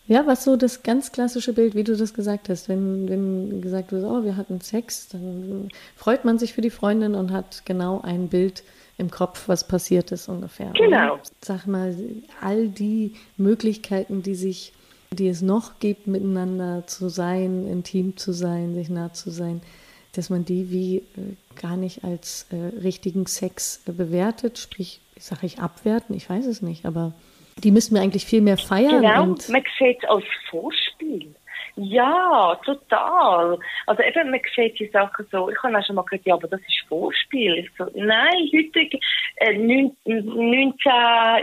Ja, 0.06 0.28
was 0.28 0.44
so 0.44 0.58
das 0.58 0.84
ganz 0.84 1.12
klassische 1.12 1.54
Bild, 1.54 1.76
wie 1.76 1.84
du 1.84 1.96
das 1.96 2.13
gesagt 2.13 2.50
hast, 2.50 2.68
wenn, 2.68 3.08
wenn 3.08 3.62
gesagt 3.62 3.92
wird, 3.92 4.04
oh, 4.04 4.24
wir 4.24 4.36
hatten 4.36 4.60
Sex, 4.60 5.08
dann 5.10 5.70
freut 5.96 6.26
man 6.26 6.38
sich 6.38 6.54
für 6.54 6.62
die 6.62 6.70
Freundin 6.70 7.16
und 7.16 7.32
hat 7.32 7.66
genau 7.66 8.02
ein 8.02 8.28
Bild 8.28 8.63
im 8.98 9.10
Kopf, 9.10 9.48
was 9.48 9.66
passiert 9.66 10.12
ist 10.12 10.28
ungefähr. 10.28 10.72
Genau. 10.76 11.20
Sag 11.42 11.68
mal, 11.68 11.96
all 12.42 12.68
die 12.68 13.16
Möglichkeiten, 13.38 14.24
die 14.24 14.36
sich 14.36 14.74
die 15.16 15.28
es 15.28 15.42
noch 15.42 15.80
gibt, 15.80 16.08
miteinander 16.08 16.86
zu 16.88 17.10
sein, 17.10 17.68
intim 17.68 18.18
zu 18.18 18.32
sein, 18.32 18.74
sich 18.74 18.89
nah 18.89 19.13
zu 19.13 19.30
sein, 19.30 19.62
dass 20.13 20.30
man 20.30 20.46
die 20.46 20.70
wie 20.72 20.98
äh, 20.98 21.36
gar 21.56 21.78
nicht 21.78 22.04
als 22.04 22.46
äh, 22.50 22.56
richtigen 22.56 23.26
Sex 23.26 23.82
äh, 23.86 23.92
bewertet, 23.92 24.60
sprich, 24.60 25.02
sage 25.20 25.46
ich 25.46 25.60
abwerten, 25.60 26.16
ich 26.16 26.30
weiß 26.30 26.46
es 26.46 26.62
nicht, 26.62 26.86
aber 26.86 27.13
die 27.58 27.72
müssen 27.72 27.96
wir 27.96 28.02
eigentlich 28.02 28.26
viel 28.26 28.42
mehr 28.42 28.58
feiern. 28.58 29.02
Genau, 29.02 29.26
man 29.26 29.63
sieht 29.78 30.04
es 30.04 30.10
als 30.10 30.26
Vorspiel. 30.50 31.34
Ja, 31.76 32.60
total. 32.63 33.58
Also 33.88 34.04
eben, 34.04 34.30
man 34.30 34.39
sieht 34.56 34.80
die 34.80 34.89
Sachen 34.89 35.26
so, 35.32 35.50
ich 35.50 35.63
habe 35.63 35.78
auch 35.78 35.86
schon 35.86 35.96
mal 35.96 36.04
gesagt, 36.04 36.28
ja, 36.28 36.36
aber 36.36 36.48
das 36.48 36.62
ist 36.62 36.86
Vorspiel. 36.88 37.56
Ich 37.56 37.70
so, 37.78 37.86
nein, 37.96 38.50
heute, 38.54 39.00
äh, 39.38 39.58
19, 39.58 39.96
19 40.06 40.74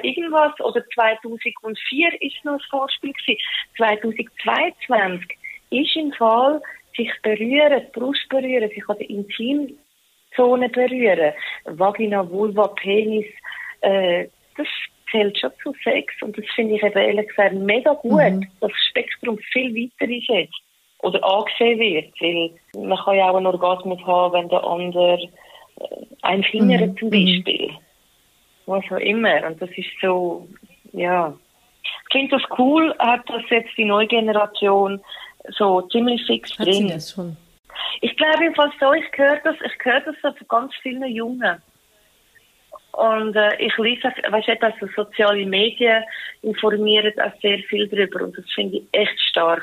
irgendwas 0.03 0.61
oder 0.61 0.85
2004 0.95 2.23
ist 2.23 2.45
noch 2.45 2.53
ein 2.53 2.61
Vorspiel 2.71 3.13
gewesen. 3.13 3.41
2022 3.77 5.37
ist 5.71 5.97
im 5.97 6.13
Fall 6.13 6.63
sich 6.97 7.11
berühren, 7.23 7.83
die 7.87 7.99
Brust 7.99 8.29
berühren, 8.29 8.69
sich 8.69 8.89
an 8.89 8.99
der 8.99 9.11
Intimzone 9.11 10.69
berühren, 10.69 11.33
Vagina, 11.65 12.29
Vulva, 12.29 12.69
Penis, 12.69 13.27
äh, 13.81 14.29
das 14.57 14.69
zählt 15.11 15.39
schon 15.39 15.51
zu 15.63 15.75
Sex 15.85 16.15
und 16.23 16.37
das 16.37 16.45
finde 16.55 16.77
ich 16.77 16.83
eben 16.83 16.99
ehrlich 16.99 17.29
gesagt 17.29 17.55
mega 17.55 17.93
gut, 17.95 18.21
mhm. 18.21 18.41
dass 18.61 18.71
das 18.71 18.73
Spektrum 18.91 19.39
viel 19.53 19.75
weiter 19.75 20.11
ist 20.11 20.29
jetzt 20.29 20.61
oder 21.03 21.23
angesehen 21.25 21.79
wird, 21.79 22.21
weil 22.21 22.87
man 22.87 22.99
kann 22.99 23.17
ja 23.17 23.31
auch 23.31 23.37
einen 23.37 23.47
Orgasmus 23.47 24.01
haben, 24.07 24.35
wenn 24.35 24.49
der 24.49 24.65
andere 24.65 25.15
äh, 25.15 26.07
ein 26.23 26.43
Finger 26.45 26.87
mhm. 26.87 26.97
zum 26.99 27.09
mhm. 27.09 27.13
Beispiel. 27.13 27.71
Was 28.67 28.85
auch 28.91 28.99
immer. 28.99 29.47
Und 29.47 29.61
das 29.61 29.71
ist 29.77 29.89
so, 30.01 30.47
ja. 30.93 31.35
Ich 31.83 32.13
finde 32.13 32.37
das 32.37 32.59
cool, 32.59 32.95
hat 32.99 33.23
das 33.29 33.43
jetzt 33.49 33.77
die 33.77 33.85
neue 33.85 34.07
Generation 34.07 35.01
so 35.49 35.83
ziemlich 35.83 36.25
fix 36.27 36.51
hat 36.59 36.67
drin. 36.67 36.89
Sie 36.89 36.95
das 36.95 37.13
schon? 37.13 37.37
Ich 38.03 38.17
glaube 38.17 38.43
jedenfalls 38.43 38.73
so, 38.79 38.93
ich 38.93 39.05
höre 39.17 39.39
das, 39.43 39.57
ich 39.65 39.85
höre 39.85 40.01
das 40.01 40.17
von 40.19 40.35
ganz 40.49 40.73
vielen 40.83 41.05
Jungen. 41.07 41.63
Und 42.93 43.37
äh, 43.37 43.57
ich 43.59 43.77
lese, 43.79 44.03
weißt 44.31 44.49
du, 44.49 44.63
also 44.63 44.87
soziale 44.97 45.47
Medien 45.47 46.03
informieren 46.43 47.13
auch 47.21 47.41
sehr 47.41 47.59
viel 47.61 47.87
darüber 47.89 48.25
und 48.25 48.37
das 48.37 48.45
finde 48.55 48.79
ich 48.79 48.85
echt 48.93 49.21
stark. 49.21 49.63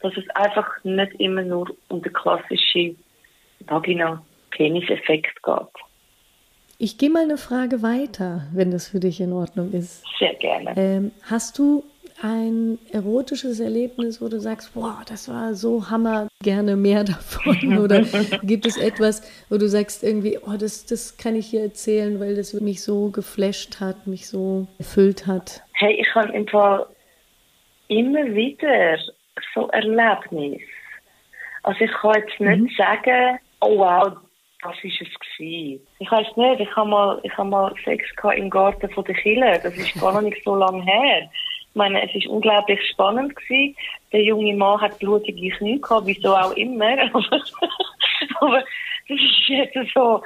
Dass 0.00 0.16
es 0.16 0.28
einfach 0.30 0.66
nicht 0.82 1.12
immer 1.20 1.42
nur 1.42 1.68
um 1.88 2.00
den 2.00 2.12
klassischen 2.12 2.96
Vagina-Penis-Effekt 3.66 5.42
geht. 5.42 5.84
Ich 6.78 6.96
gehe 6.96 7.10
mal 7.10 7.24
eine 7.24 7.36
Frage 7.36 7.82
weiter, 7.82 8.46
wenn 8.54 8.70
das 8.70 8.88
für 8.88 9.00
dich 9.00 9.20
in 9.20 9.34
Ordnung 9.34 9.72
ist. 9.72 10.02
Sehr 10.18 10.34
gerne. 10.34 10.72
Ähm, 10.76 11.12
hast 11.28 11.58
du 11.58 11.84
ein 12.22 12.78
erotisches 12.92 13.60
Erlebnis, 13.60 14.20
wo 14.20 14.28
du 14.28 14.40
sagst, 14.40 14.74
boah, 14.74 15.02
das 15.08 15.28
war 15.28 15.54
so 15.54 15.88
hammer, 15.90 16.28
gerne 16.42 16.76
mehr 16.76 17.04
davon? 17.04 17.78
Oder 17.78 18.02
gibt 18.42 18.66
es 18.66 18.76
etwas, 18.76 19.22
wo 19.48 19.56
du 19.56 19.68
sagst 19.68 20.02
irgendwie, 20.02 20.38
oh, 20.38 20.56
das, 20.58 20.86
das 20.86 21.16
kann 21.16 21.34
ich 21.34 21.46
hier 21.46 21.62
erzählen, 21.62 22.20
weil 22.20 22.36
das 22.36 22.52
mich 22.54 22.82
so 22.82 23.10
geflasht 23.10 23.80
hat, 23.80 24.06
mich 24.06 24.28
so 24.28 24.66
erfüllt 24.78 25.26
hat? 25.26 25.62
Hey, 25.74 25.98
ich 26.00 26.14
habe 26.14 26.32
im 26.32 26.46
Fall 26.46 26.86
immer 27.88 28.24
wieder 28.26 28.98
so 29.54 29.68
Erlebnis. 29.68 30.62
Also 31.62 31.80
ich 31.84 31.92
kann 31.92 32.14
jetzt 32.14 32.40
nicht 32.40 32.60
mhm. 32.60 32.70
sagen, 32.76 33.38
oh 33.60 33.78
wow, 33.78 34.16
das 34.62 34.74
ist 34.82 35.00
es 35.00 35.08
gewesen. 35.38 35.86
Ich 35.98 36.10
weiß 36.10 36.26
nicht, 36.36 36.60
ich 36.60 36.76
habe 36.76 36.88
mal, 36.88 37.20
ich 37.22 37.36
habe 37.36 37.48
mal 37.48 37.74
Sex 37.84 38.04
im 38.36 38.50
Garten 38.50 38.90
von 38.90 39.04
der 39.04 39.14
Kille. 39.14 39.58
Das 39.62 39.74
ist 39.74 39.98
gar 40.00 40.12
noch 40.12 40.20
nicht 40.20 40.42
so 40.44 40.54
lange 40.54 40.82
her. 40.84 41.30
Ich 41.70 41.76
meine, 41.76 42.02
es 42.02 42.14
ist 42.14 42.26
unglaublich 42.26 42.80
spannend 42.90 43.36
gewesen. 43.36 43.76
Der 44.12 44.22
junge 44.22 44.54
Mann 44.54 44.80
hat 44.80 44.98
blutige 44.98 45.50
Knie 45.56 45.80
gehabt, 45.80 46.06
wieso 46.06 46.34
auch 46.34 46.52
immer. 46.52 46.96
Aber 48.40 48.58
das 49.08 49.18
ist 49.18 49.48
jetzt 49.48 49.76
so, 49.94 50.20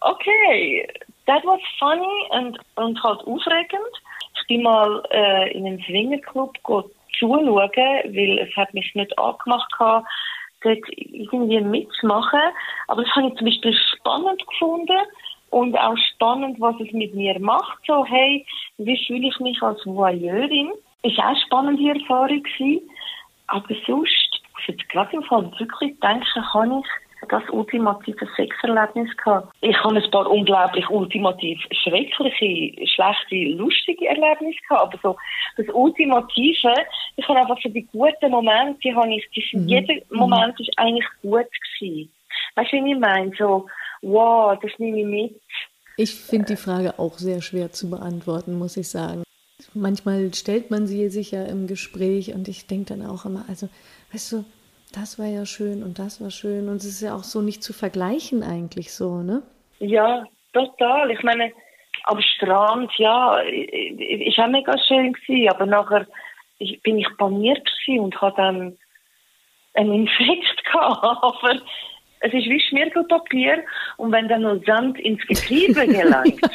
okay, 0.00 0.88
that 1.26 1.44
was 1.44 1.60
funny 1.78 2.28
und, 2.30 2.58
und 2.76 3.02
halt 3.02 3.20
aufregend. 3.20 3.94
Ich 4.40 4.46
bin 4.46 4.62
mal 4.62 5.02
äh, 5.10 5.52
in 5.52 5.66
einen 5.66 5.82
Swingerclub 5.82 6.56
zuschauen, 7.18 7.70
weil 7.76 8.38
es 8.38 8.56
hat 8.56 8.72
mich 8.72 8.94
nicht 8.94 9.18
angemacht 9.18 9.70
gehabt, 9.72 10.08
dort 10.62 10.78
irgendwie 10.96 11.60
mitzumachen. 11.60 12.40
Aber 12.86 13.02
das 13.02 13.14
habe 13.14 13.28
ich 13.28 13.34
zum 13.34 13.46
Beispiel 13.46 13.74
spannend 13.74 14.46
gefunden 14.46 14.98
und 15.50 15.78
auch 15.78 15.96
spannend, 16.14 16.60
was 16.60 16.76
es 16.80 16.92
mit 16.92 17.14
mir 17.14 17.38
macht. 17.40 17.78
So, 17.86 18.04
hey, 18.04 18.44
wie 18.78 19.06
fühle 19.06 19.28
ich 19.28 19.40
mich 19.40 19.62
als 19.62 19.84
Voyeurin? 19.86 20.72
Ist 21.02 21.18
auch 21.18 21.24
eine 21.24 21.40
spannende 21.40 21.98
Erfahrung 21.98 22.42
gewesen. 22.42 22.88
Aber 23.46 23.74
sonst, 23.86 24.42
jetzt 24.66 24.88
gerade 24.90 25.16
im 25.16 25.22
Fall 25.22 25.50
wirklich 25.58 25.98
denken, 26.00 26.44
kann 26.52 26.78
ich 26.78 26.86
das 27.28 27.42
ultimative 27.50 28.26
Sexerlebnis 28.36 29.14
gehabt. 29.16 29.48
Ich 29.60 29.76
habe 29.82 29.96
ein 29.96 30.10
paar 30.10 30.30
unglaublich 30.30 30.88
ultimativ 30.88 31.60
schreckliche, 31.72 32.86
schlechte, 32.86 33.56
lustige 33.56 34.06
Erlebnisse 34.06 34.58
gehabt. 34.68 34.94
Aber 34.94 34.98
so, 35.02 35.16
das 35.56 35.74
Ultimative, 35.74 36.74
ich 37.16 37.28
habe 37.28 37.40
einfach 37.40 37.60
für 37.60 37.70
die 37.70 37.86
guten 37.92 38.30
Momente, 38.30 38.78
die 38.84 38.94
habe 38.94 39.12
ich, 39.12 39.28
die, 39.34 39.56
mhm. 39.56 39.68
jeder 39.68 39.94
mhm. 39.94 40.18
Moment 40.18 40.60
ist 40.60 40.72
eigentlich 40.76 41.06
gut 41.22 41.46
gewesen. 41.80 42.12
Weißt 42.54 42.72
du, 42.72 42.84
wie 42.84 42.92
ich 42.92 42.98
meine? 42.98 43.32
So, 43.36 43.66
wow, 44.02 44.58
das 44.60 44.72
nehme 44.78 45.00
ich 45.00 45.06
mit. 45.06 45.40
Ich 45.96 46.14
finde 46.14 46.46
die 46.46 46.56
Frage 46.56 46.98
auch 46.98 47.18
sehr 47.18 47.42
schwer 47.42 47.72
zu 47.72 47.90
beantworten, 47.90 48.56
muss 48.56 48.76
ich 48.76 48.88
sagen. 48.88 49.24
Manchmal 49.74 50.32
stellt 50.32 50.70
man 50.70 50.86
sie 50.86 51.08
sich 51.08 51.32
ja 51.32 51.44
im 51.44 51.66
Gespräch 51.66 52.32
und 52.32 52.46
ich 52.46 52.68
denke 52.68 52.94
dann 52.94 53.06
auch 53.06 53.24
immer, 53.24 53.44
also, 53.48 53.68
weißt 54.12 54.32
du, 54.32 54.44
das 54.92 55.18
war 55.18 55.26
ja 55.26 55.44
schön 55.44 55.82
und 55.82 55.98
das 55.98 56.20
war 56.20 56.30
schön 56.30 56.68
und 56.68 56.76
es 56.76 56.84
ist 56.86 57.02
ja 57.02 57.14
auch 57.14 57.24
so 57.24 57.42
nicht 57.42 57.62
zu 57.62 57.72
vergleichen 57.72 58.42
eigentlich 58.42 58.92
so, 58.92 59.22
ne? 59.22 59.42
Ja, 59.80 60.24
total. 60.52 61.10
Ich 61.10 61.22
meine, 61.22 61.52
am 62.04 62.20
Strand, 62.20 62.90
ja, 62.96 63.38
ist 63.40 64.38
auch 64.38 64.48
mega 64.48 64.76
schön 64.86 65.12
gewesen, 65.12 65.50
aber 65.50 65.66
nachher 65.66 66.06
bin 66.82 66.98
ich 66.98 67.08
paniert 67.16 67.68
und 67.88 68.20
hatte 68.20 68.36
dann 68.36 68.78
einen 69.74 69.92
Infekt 70.06 70.64
gehabt. 70.64 71.04
Aber 71.04 71.60
es 72.20 72.32
ist 72.32 72.48
wie 72.48 72.60
Schmirgelpapier 72.60 73.64
und 73.98 74.10
wenn 74.10 74.26
dann 74.28 74.42
noch 74.42 74.60
Sand 74.64 74.98
ins 74.98 75.20
Getriebe 75.26 75.86
gelangt, 75.86 76.40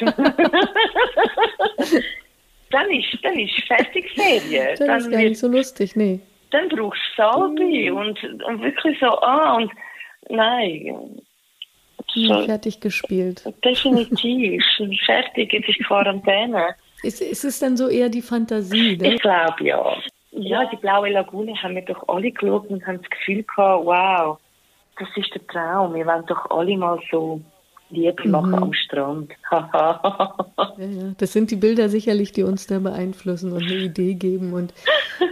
dann 2.70 2.90
ist, 2.90 3.18
dann 3.22 3.38
ist 3.38 3.62
fertig 3.66 4.10
Ferien. 4.14 4.66
Das 4.70 4.78
dann 4.80 4.98
ist 4.98 5.10
gar 5.10 5.18
nicht 5.18 5.38
so 5.38 5.46
lustig, 5.48 5.96
nee 5.96 6.20
dann 6.54 6.68
brauchst 6.68 7.00
du 7.16 7.22
Salbe 7.22 7.64
mm. 7.64 7.96
und, 7.96 8.44
und 8.44 8.62
wirklich 8.62 8.98
so, 9.00 9.06
ah, 9.06 9.56
und 9.56 9.70
nein. 10.28 11.20
So, 12.14 12.44
fertig 12.44 12.80
gespielt. 12.80 13.42
Definitiv. 13.64 14.62
fertig, 15.06 15.52
jetzt 15.52 15.68
ist 15.68 15.84
Quarantäne. 15.86 16.74
Ist, 17.02 17.20
ist 17.20 17.44
es 17.44 17.58
dann 17.58 17.76
so 17.76 17.88
eher 17.88 18.08
die 18.08 18.22
Fantasie? 18.22 18.96
Ne? 18.96 19.14
Ich 19.14 19.20
glaube 19.20 19.64
ja. 19.64 19.96
Ja, 20.30 20.64
die 20.70 20.76
blaue 20.76 21.10
Lagune 21.10 21.60
haben 21.62 21.74
wir 21.74 21.82
doch 21.82 22.08
alle 22.08 22.30
geschaut 22.30 22.68
und 22.68 22.86
haben 22.86 22.98
das 22.98 23.10
Gefühl 23.10 23.42
gehabt, 23.44 23.84
wow, 23.84 24.38
das 24.98 25.08
ist 25.16 25.34
der 25.34 25.46
Traum. 25.46 25.94
Wir 25.94 26.06
wollen 26.06 26.26
doch 26.26 26.50
alle 26.50 26.76
mal 26.76 26.98
so 27.10 27.40
Liebe 27.90 28.28
machen 28.28 28.50
mhm. 28.50 28.62
am 28.62 28.72
Strand. 28.72 29.32
ja, 29.50 30.00
ja. 30.78 31.14
Das 31.18 31.32
sind 31.32 31.50
die 31.50 31.56
Bilder 31.56 31.88
sicherlich, 31.88 32.32
die 32.32 32.42
uns 32.42 32.66
da 32.66 32.78
beeinflussen 32.78 33.52
und 33.52 33.62
eine 33.62 33.74
Idee 33.74 34.14
geben. 34.14 34.52
Und 34.52 34.74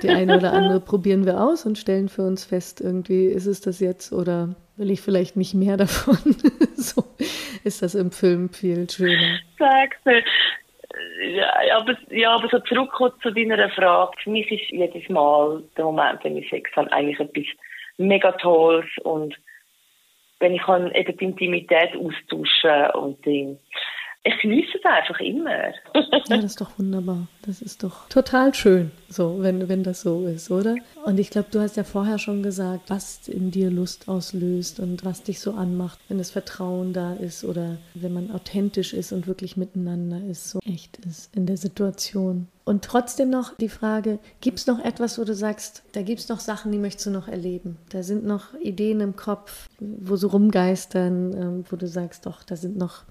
die 0.03 0.09
eine 0.09 0.37
oder 0.37 0.53
andere 0.53 0.81
probieren 0.85 1.27
wir 1.27 1.41
aus 1.41 1.67
und 1.67 1.79
stellen 1.79 2.09
für 2.09 2.23
uns 2.23 2.45
fest, 2.45 2.81
irgendwie 2.81 3.27
ist 3.27 3.47
es 3.47 3.61
das 3.61 3.81
jetzt 3.81 4.13
oder 4.13 4.55
will 4.77 4.91
ich 4.91 5.01
vielleicht 5.01 5.37
nicht 5.37 5.55
mehr 5.55 5.77
davon. 5.77 6.17
so 6.75 7.05
ist 7.65 7.83
das 7.83 7.95
im 7.95 8.11
Film 8.11 8.51
viel 8.51 8.89
schöner. 8.89 9.39
Sagst 9.59 10.01
du. 10.05 10.23
Ja, 11.35 11.79
aber, 11.79 11.97
ja, 12.11 12.33
aber 12.33 12.49
so 12.49 12.59
zurückkommen 12.61 13.13
zu 13.23 13.31
deiner 13.31 13.71
Frage. 13.71 14.13
Für 14.23 14.31
mich 14.31 14.51
ist 14.51 14.71
jedes 14.71 15.09
Mal 15.09 15.63
der 15.77 15.85
Moment, 15.85 16.23
wenn 16.23 16.37
ich 16.37 16.49
Sex 16.51 16.71
habe, 16.77 16.93
eigentlich 16.93 17.19
etwas 17.19 17.47
mega 17.97 18.33
Tolles 18.33 18.87
und 19.03 19.35
wenn 20.43 20.55
ich 20.55 20.63
kann 20.63 20.91
eben 20.93 21.17
die 21.17 21.25
Intimität 21.25 21.91
austauschen 21.97 22.91
und 23.01 23.25
die, 23.25 23.57
ich 24.25 24.39
genieße 24.41 24.79
es 24.79 24.85
einfach 24.85 25.19
immer. 25.19 25.51
ja, 25.95 26.37
das 26.37 26.45
ist 26.45 26.61
doch 26.61 26.79
wunderbar. 26.79 27.27
Das 27.45 27.61
ist 27.61 27.83
doch 27.83 28.09
total 28.09 28.55
schön, 28.55 28.93
so, 29.09 29.39
wenn, 29.41 29.69
wenn 29.69 29.83
das 29.83 30.03
so 30.03 30.27
ist, 30.27 30.51
oder? 30.51 30.77
Und 31.05 31.19
ich 31.19 31.31
glaube, 31.31 31.49
du 31.51 31.61
hast 31.61 31.77
ja 31.77 31.83
vorher 31.83 32.19
schon 32.19 32.43
gesagt, 32.43 32.89
was 32.89 33.27
in 33.27 33.51
dir 33.51 33.71
Lust 33.71 34.09
auslöst 34.09 34.79
und 34.79 35.05
was 35.05 35.25
dich 35.25 35.41
so 35.41 35.55
anmacht, 35.55 35.99
wenn 36.09 36.19
das 36.19 36.31
Vertrauen 36.31 36.93
da 36.93 37.15
ist 37.15 37.45
oder 37.45 37.79
wenn 37.95 38.13
man 38.13 38.31
authentisch 38.31 38.93
ist 38.93 39.11
und 39.13 39.27
wirklich 39.27 39.57
miteinander 39.57 40.21
ist, 40.31 40.51
so 40.51 40.61
echt 40.65 40.99
ist 41.05 41.35
in 41.35 41.47
der 41.47 41.57
Situation. 41.57 42.47
Und 42.65 42.85
trotzdem 42.85 43.29
noch 43.29 43.57
die 43.57 43.69
Frage, 43.69 44.21
gibt 44.41 44.61
es 44.61 44.69
noch 44.69 44.79
etwas, 44.85 45.19
wo 45.19 45.25
du 45.25 45.35
sagst, 45.35 45.83
da 45.93 46.03
gibt 46.03 46.21
es 46.21 46.29
noch 46.29 46.39
Sachen, 46.39 46.71
die 46.71 46.79
möchtest 46.79 47.07
du 47.07 47.11
noch 47.11 47.27
erleben? 47.27 47.77
Da 47.89 48.05
sind 48.05 48.25
noch 48.25 48.55
Ideen 48.61 49.01
im 49.01 49.17
Kopf, 49.17 49.69
wo 49.81 50.15
so 50.15 50.29
rumgeistern, 50.29 51.33
ähm, 51.37 51.65
wo 51.69 51.75
du 51.75 51.89
sagst, 51.89 52.25
doch, 52.25 52.45
da 52.45 52.55
sind 52.55 52.77
noch 52.77 53.03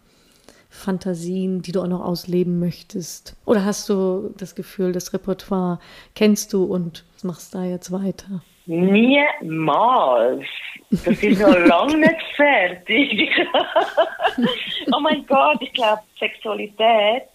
Fantasien, 0.72 1.62
die 1.62 1.74
du 1.74 1.82
auch 1.82 1.88
noch 1.88 2.04
ausleben 2.04 2.58
möchtest? 2.58 3.36
Oder 3.46 3.66
hast 3.66 3.90
du 3.90 4.34
das 4.38 4.56
Gefühl, 4.56 4.94
das 4.94 5.14
Repertoire 5.14 5.80
kennst 6.16 6.54
du 6.54 6.64
und 6.64 7.04
machst 7.24 7.54
da 7.54 7.64
jetzt 7.66 7.92
weiter? 7.92 8.42
Niemals. 8.66 10.46
Das 10.90 11.22
ist 11.22 11.42
noch 11.42 11.60
lange 11.68 11.98
nicht 11.98 12.22
fertig. 12.36 13.30
oh 14.96 15.00
mein 15.02 15.26
Gott, 15.26 15.58
ich 15.60 15.74
glaube, 15.74 16.02
Sexualität 16.18 17.28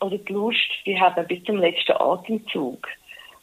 oder 0.00 0.18
die 0.18 0.32
Lust, 0.32 0.70
die 0.86 0.98
haben 0.98 1.26
bis 1.26 1.42
zum 1.44 1.56
letzten 1.56 1.92
Atemzug. 1.92 2.86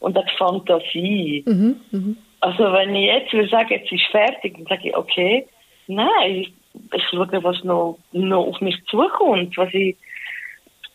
Und 0.00 0.16
auch 0.16 0.24
die 0.24 0.36
Fantasie. 0.36 1.44
Mhm, 1.46 1.80
mh. 1.90 2.14
Also 2.40 2.64
wenn 2.72 2.94
ich 2.94 3.06
jetzt 3.06 3.50
sagen, 3.50 3.68
jetzt 3.70 3.92
ist 3.92 4.06
fertig, 4.10 4.54
dann 4.56 4.66
sage 4.66 4.88
ich, 4.88 4.96
okay, 4.96 5.46
nein, 5.88 6.46
ich, 6.92 7.04
schaue, 7.08 7.28
was 7.42 7.62
noch, 7.64 7.98
noch 8.12 8.46
auf 8.46 8.60
mich 8.60 8.82
zukommt. 8.86 9.56
Was 9.56 9.72
ich, 9.72 9.96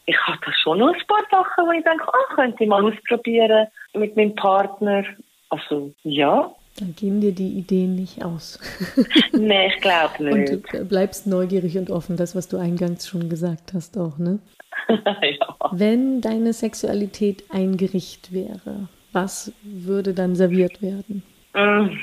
ich 0.06 0.18
habe 0.28 0.40
da 0.46 0.52
schon 0.54 0.80
noch 0.80 0.94
ein 0.94 1.08
paar 1.08 1.26
Sachen, 1.30 1.68
wo 1.68 1.72
ich 1.72 1.84
denke, 1.84 2.08
ah, 2.08 2.36
könnte 2.36 2.64
ich 2.64 2.70
mal 2.70 2.84
ausprobieren 2.84 3.68
mit 3.94 4.16
meinem 4.16 4.36
Partner. 4.36 5.04
Also, 5.50 5.94
ja. 6.04 6.52
Dann 6.80 6.96
gehen 6.96 7.20
dir 7.20 7.34
die 7.34 7.58
Ideen 7.58 7.96
nicht 7.96 8.24
aus. 8.24 8.60
nee, 9.34 9.68
ich 9.68 9.82
glaube 9.82 10.24
nicht. 10.24 10.52
Und 10.52 10.74
du 10.74 10.86
bleibst 10.86 11.28
neugierig 11.28 11.78
und 11.78 11.90
offen, 11.90 12.16
das, 12.16 12.36
was 12.36 12.48
du 12.48 12.58
eingangs 12.58 13.08
schon 13.08 13.30
gesagt 13.30 13.74
hast, 13.74 13.98
auch, 13.98 14.18
ne? 14.18 14.40
ja. 14.88 15.56
Wenn 15.72 16.22
deine 16.22 16.54
Sexualität 16.54 17.44
ein 17.50 17.78
Gericht 17.78 18.32
wäre, 18.32 18.88
was 19.12 19.52
würde 19.64 20.14
dann 20.14 20.36
serviert 20.36 20.82
werden? 20.82 21.24
Mm, 21.54 21.98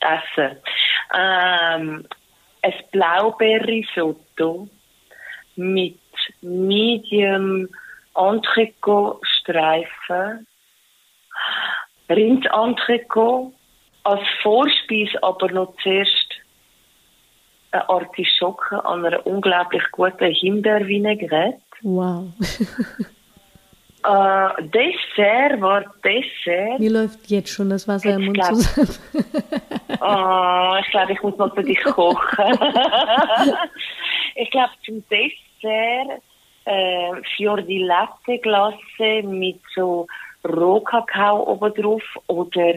essen. 0.00 0.56
Ähm, 1.14 2.06
ein 2.66 2.74
Blaubeerrisotto 2.90 4.68
mit 5.56 5.98
Medium 6.40 7.68
Entrecot-Streifen, 8.14 10.46
Rindentrecot, 12.08 13.52
als 14.04 14.22
Vorspeis 14.42 15.10
aber 15.22 15.50
noch 15.52 15.74
zuerst 15.82 16.34
eine 17.72 17.88
Artischocke 17.88 18.84
an 18.84 19.04
einer 19.04 19.26
unglaublich 19.26 19.82
guten 19.92 20.32
Himbeervinaigrette. 20.32 21.60
Wow. 21.82 22.28
Äh, 24.04 24.48
Dessert 24.68 25.58
war 25.60 25.82
Dessert. 26.04 26.78
Mir 26.78 26.90
läuft 26.90 27.28
jetzt 27.28 27.50
schon 27.50 27.70
das 27.70 27.88
Wasser 27.88 28.14
im 28.14 28.26
Mund 28.26 28.44
zusammen. 28.44 28.88
oh, 29.88 30.76
ich 30.80 30.90
glaube, 30.90 31.12
ich 31.12 31.22
muss 31.22 31.36
noch 31.36 31.54
für 31.54 31.62
dich 31.62 31.82
kochen. 31.84 32.58
ich 34.34 34.50
glaube, 34.50 34.70
zum 34.84 35.04
Dessert 35.08 36.22
äh, 36.64 37.22
Fior 37.36 37.62
di 37.62 37.78
Latte 37.78 38.38
Glasse 38.38 39.22
mit 39.22 39.60
so 39.74 40.06
Rohkakao 40.44 41.42
oben 41.48 41.74
drauf 41.74 42.02
oder 42.26 42.74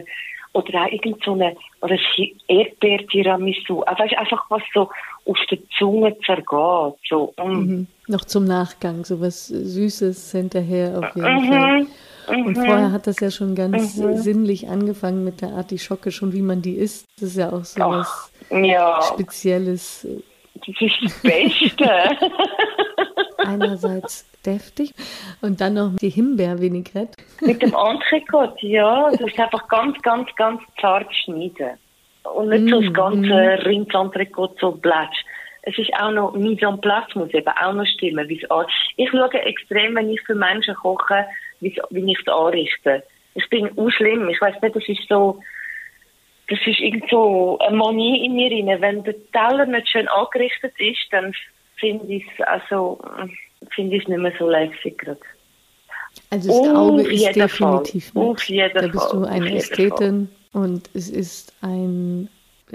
oder 0.52 0.82
auch 0.82 0.90
irgend 0.90 1.22
so 1.24 1.34
eine, 1.34 1.56
oder 1.80 1.94
ein 1.94 2.30
Erdbeer-Tiramisu. 2.48 3.82
Einfach, 3.82 4.18
einfach 4.18 4.50
was 4.50 4.62
so 4.74 4.90
auf 5.24 5.38
der 5.50 5.58
Zunge 5.78 6.16
zergeht. 6.26 6.98
So, 7.08 7.32
mm. 7.38 7.50
mhm. 7.50 7.86
Noch 8.08 8.24
zum 8.24 8.46
Nachgang, 8.46 9.04
so 9.04 9.20
was 9.20 9.46
Süßes 9.46 10.32
hinterher 10.32 10.98
auf 10.98 11.14
jeden 11.14 11.46
mhm. 11.46 11.52
Fall. 11.52 11.86
Und 12.26 12.46
mhm. 12.46 12.54
vorher 12.54 12.92
hat 12.92 13.06
das 13.06 13.20
ja 13.20 13.30
schon 13.30 13.54
ganz 13.54 13.96
mhm. 13.96 14.16
sinnlich 14.16 14.68
angefangen 14.68 15.24
mit 15.24 15.40
der 15.40 15.50
Artischocke, 15.50 16.10
schon 16.10 16.32
wie 16.32 16.42
man 16.42 16.62
die 16.62 16.74
isst. 16.74 17.06
Das 17.20 17.30
ist 17.30 17.36
ja 17.36 17.52
auch 17.52 17.64
so 17.64 17.80
was 17.80 18.32
ja. 18.50 19.00
Spezielles. 19.02 20.06
Das 20.54 20.80
ist 20.80 20.96
das 21.02 21.22
Beste. 21.22 21.90
Einerseits 23.38 24.26
deftig 24.44 24.92
und 25.40 25.60
dann 25.60 25.74
noch 25.74 25.96
die 25.96 26.10
Himbeer-Vinaigrette. 26.10 27.16
Mit 27.40 27.62
dem 27.62 27.74
Entrecot, 27.74 28.60
ja. 28.62 29.10
Das 29.10 29.20
ist 29.20 29.38
einfach 29.38 29.66
ganz, 29.68 30.00
ganz, 30.02 30.28
ganz 30.36 30.60
zart 30.80 31.14
schneiden. 31.14 31.78
Und 32.34 32.50
nicht 32.50 32.64
mm, 32.64 32.68
so 32.68 32.80
das 32.80 32.92
ganze 32.92 33.28
mm. 33.28 33.62
Rindsentrecot 33.66 34.58
so 34.60 34.72
blatsch. 34.72 35.24
Es 35.62 35.76
ist 35.78 35.90
auch 36.00 36.10
noch, 36.10 36.32
mise 36.34 36.66
en 36.66 36.80
place 36.80 37.14
muss 37.14 37.32
eben 37.34 37.48
auch 37.48 37.72
noch 37.72 37.86
stimmen. 37.86 38.28
Wie's 38.28 38.44
ich 38.96 39.10
schaue 39.10 39.32
extrem, 39.32 39.94
wenn 39.94 40.10
ich 40.10 40.20
für 40.22 40.34
Menschen 40.34 40.74
koche, 40.74 41.26
wie 41.60 42.12
ich 42.12 42.18
es 42.18 42.28
anrichte. 42.28 43.02
Ich 43.34 43.48
bin 43.48 43.78
auch 43.78 43.90
schlimm. 43.90 44.28
Ich 44.28 44.40
weiß 44.40 44.60
nicht, 44.60 44.76
das 44.76 44.88
ist 44.88 45.08
so, 45.08 45.40
das 46.48 46.58
ist 46.66 46.80
irgend 46.80 47.08
so 47.10 47.58
eine 47.58 47.76
Manie 47.76 48.24
in 48.24 48.34
mir 48.34 48.50
rein. 48.50 48.80
Wenn 48.80 49.04
der 49.04 49.14
Teller 49.32 49.66
nicht 49.66 49.88
schön 49.88 50.08
angerichtet 50.08 50.74
ist, 50.78 51.06
dann 51.10 51.34
finde 51.76 52.12
ich 52.12 52.24
es 52.38 52.46
also, 52.46 53.00
finde 53.74 53.96
ich 53.96 54.08
nicht 54.08 54.18
mehr 54.18 54.32
so 54.38 54.48
lässig 54.48 54.98
gerade. 54.98 55.20
Also 56.30 56.64
das 56.64 56.74
Auge 56.74 57.02
ist 57.02 57.36
definitiv 57.36 58.12
Fall. 58.12 58.36
mit. 58.48 58.76
da 58.76 58.86
bist 58.88 59.12
du 59.12 59.24
eine 59.24 59.54
Ästhetin 59.54 60.28
und 60.52 60.90
es 60.94 61.08
ist 61.08 61.54
ein, 61.60 62.28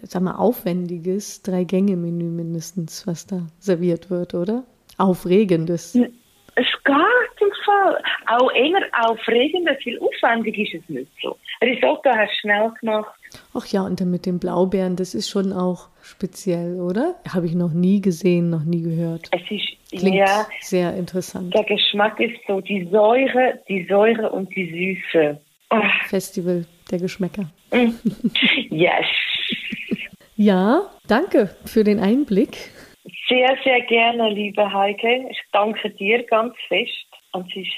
sag 0.03 0.21
mal, 0.21 0.35
aufwendiges 0.35 1.41
Drei-Gänge-Menü 1.41 2.25
mindestens, 2.25 3.05
was 3.07 3.27
da 3.27 3.47
serviert 3.59 4.09
wird, 4.09 4.33
oder? 4.33 4.63
Aufregendes. 4.97 5.95
Es 5.95 6.65
geht 6.85 7.34
Auch 8.27 8.51
eher 8.53 8.81
aufregender, 9.05 9.75
viel 9.75 9.99
aufwendig 9.99 10.57
ist 10.57 10.81
es 10.81 10.89
nicht 10.89 11.11
so. 11.21 11.37
Risotto 11.61 12.09
hast 12.09 12.31
du 12.31 12.39
schnell 12.41 12.71
gemacht. 12.79 13.13
Ach 13.53 13.65
ja, 13.67 13.83
und 13.83 13.99
dann 13.99 14.11
mit 14.11 14.25
den 14.25 14.39
Blaubeeren, 14.39 14.95
das 14.95 15.13
ist 15.13 15.29
schon 15.29 15.53
auch 15.53 15.89
speziell, 16.01 16.79
oder? 16.79 17.15
Habe 17.33 17.45
ich 17.45 17.55
noch 17.55 17.71
nie 17.71 18.01
gesehen, 18.01 18.49
noch 18.49 18.63
nie 18.63 18.81
gehört. 18.81 19.29
Es 19.31 19.49
ist 19.49 19.75
Klingt 19.99 20.15
ja, 20.15 20.47
sehr 20.61 20.95
interessant. 20.95 21.53
Der 21.53 21.63
Geschmack 21.63 22.19
ist 22.19 22.35
so 22.47 22.61
die 22.61 22.87
Säure, 22.91 23.59
die 23.69 23.85
Säure 23.87 24.29
und 24.31 24.53
die 24.55 24.99
Süße. 25.13 25.39
Oh. 25.71 25.81
Festival 26.07 26.65
der 26.91 26.99
Geschmäcker. 26.99 27.49
Mm. 27.71 27.91
yes. 28.69 29.05
ja, 30.35 30.81
danke 31.07 31.55
für 31.65 31.83
den 31.83 31.99
Einblick. 31.99 32.71
Sehr, 33.27 33.57
sehr 33.63 33.81
gerne, 33.81 34.29
liebe 34.29 34.71
Heike. 34.71 35.27
Ich 35.31 35.41
danke 35.51 35.89
dir 35.89 36.23
ganz 36.23 36.53
fest 36.67 37.07
und 37.31 37.49
es 37.49 37.63
ist 37.63 37.73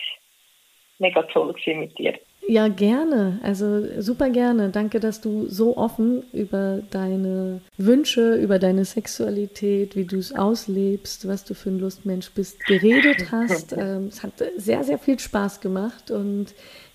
mega 1.00 1.22
toll 1.24 1.56
mit 1.68 1.98
dir. 1.98 2.14
Ja, 2.50 2.70
gerne. 2.70 3.40
Also 3.44 4.02
super 4.02 4.30
gerne. 4.30 4.70
Danke, 4.70 5.00
dass 5.00 5.20
du 5.20 5.48
so 5.48 5.76
offen 5.76 6.24
über 6.32 6.82
deine 6.92 7.62
Wünsche, 7.78 8.36
über 8.36 8.58
deine 8.58 8.86
Sexualität, 8.86 9.96
wie 9.98 10.06
du 10.06 10.18
es 10.18 10.34
auslebst, 10.34 11.28
was 11.28 11.44
du 11.44 11.54
für 11.54 11.70
ein 11.70 11.80
Lustmensch 11.80 12.32
bist, 12.34 12.66
geredet 12.66 13.32
hast. 13.32 13.76
Ähm, 13.78 14.08
es 14.08 14.24
hat 14.24 14.34
sehr, 14.56 14.84
sehr 14.84 14.98
viel 14.98 15.20
Spaß 15.20 15.62
gemacht 15.62 16.10
und 16.10 16.48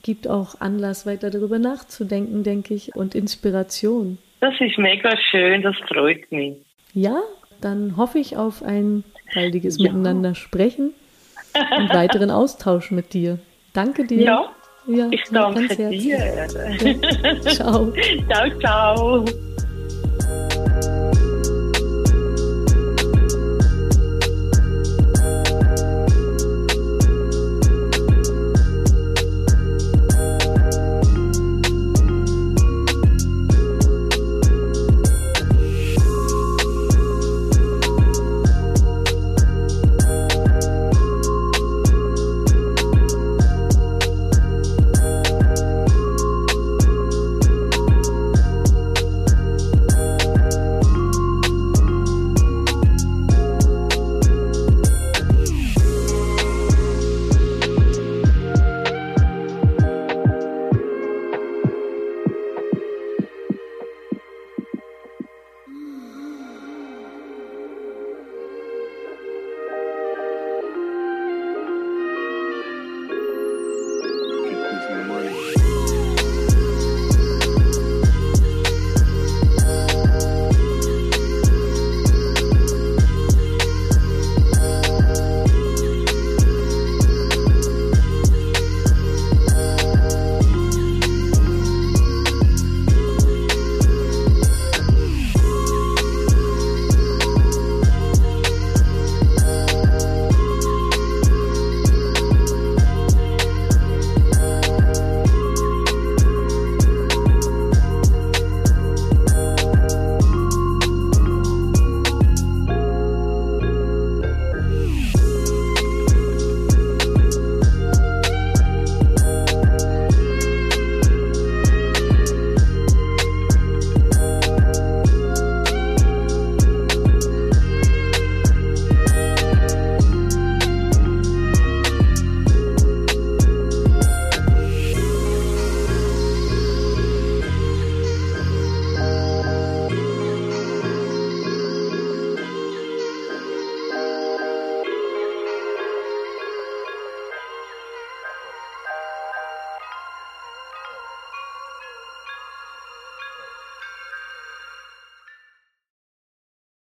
gibt 0.03 0.27
auch 0.27 0.61
Anlass, 0.61 1.07
weiter 1.07 1.31
darüber 1.31 1.59
nachzudenken, 1.59 2.43
denke 2.43 2.75
ich, 2.75 2.97
und 2.97 3.15
Inspiration. 3.15 4.19
Das 4.41 4.55
ist 4.59 4.79
mega 4.79 5.17
schön, 5.31 5.63
das 5.63 5.77
freut 5.89 6.31
mich. 6.33 6.57
Ja, 6.95 7.21
dann 7.65 7.97
hoffe 7.97 8.19
ich 8.19 8.37
auf 8.37 8.63
ein 8.63 9.05
baldiges 9.35 9.79
ja. 9.79 9.85
Miteinander 9.85 10.35
sprechen 10.35 10.93
und 11.55 11.93
weiteren 11.93 12.31
Austausch 12.31 12.91
mit 12.91 13.13
dir. 13.13 13.39
Danke 13.73 14.05
dir. 14.05 14.23
Ja. 14.23 14.49
Ja, 14.87 15.09
ich 15.13 15.23
danke 15.31 15.77
dir. 15.77 15.93
Ja. 15.93 16.49
Ciao. 17.41 17.93
ciao, 18.29 18.59
ciao. 18.59 19.25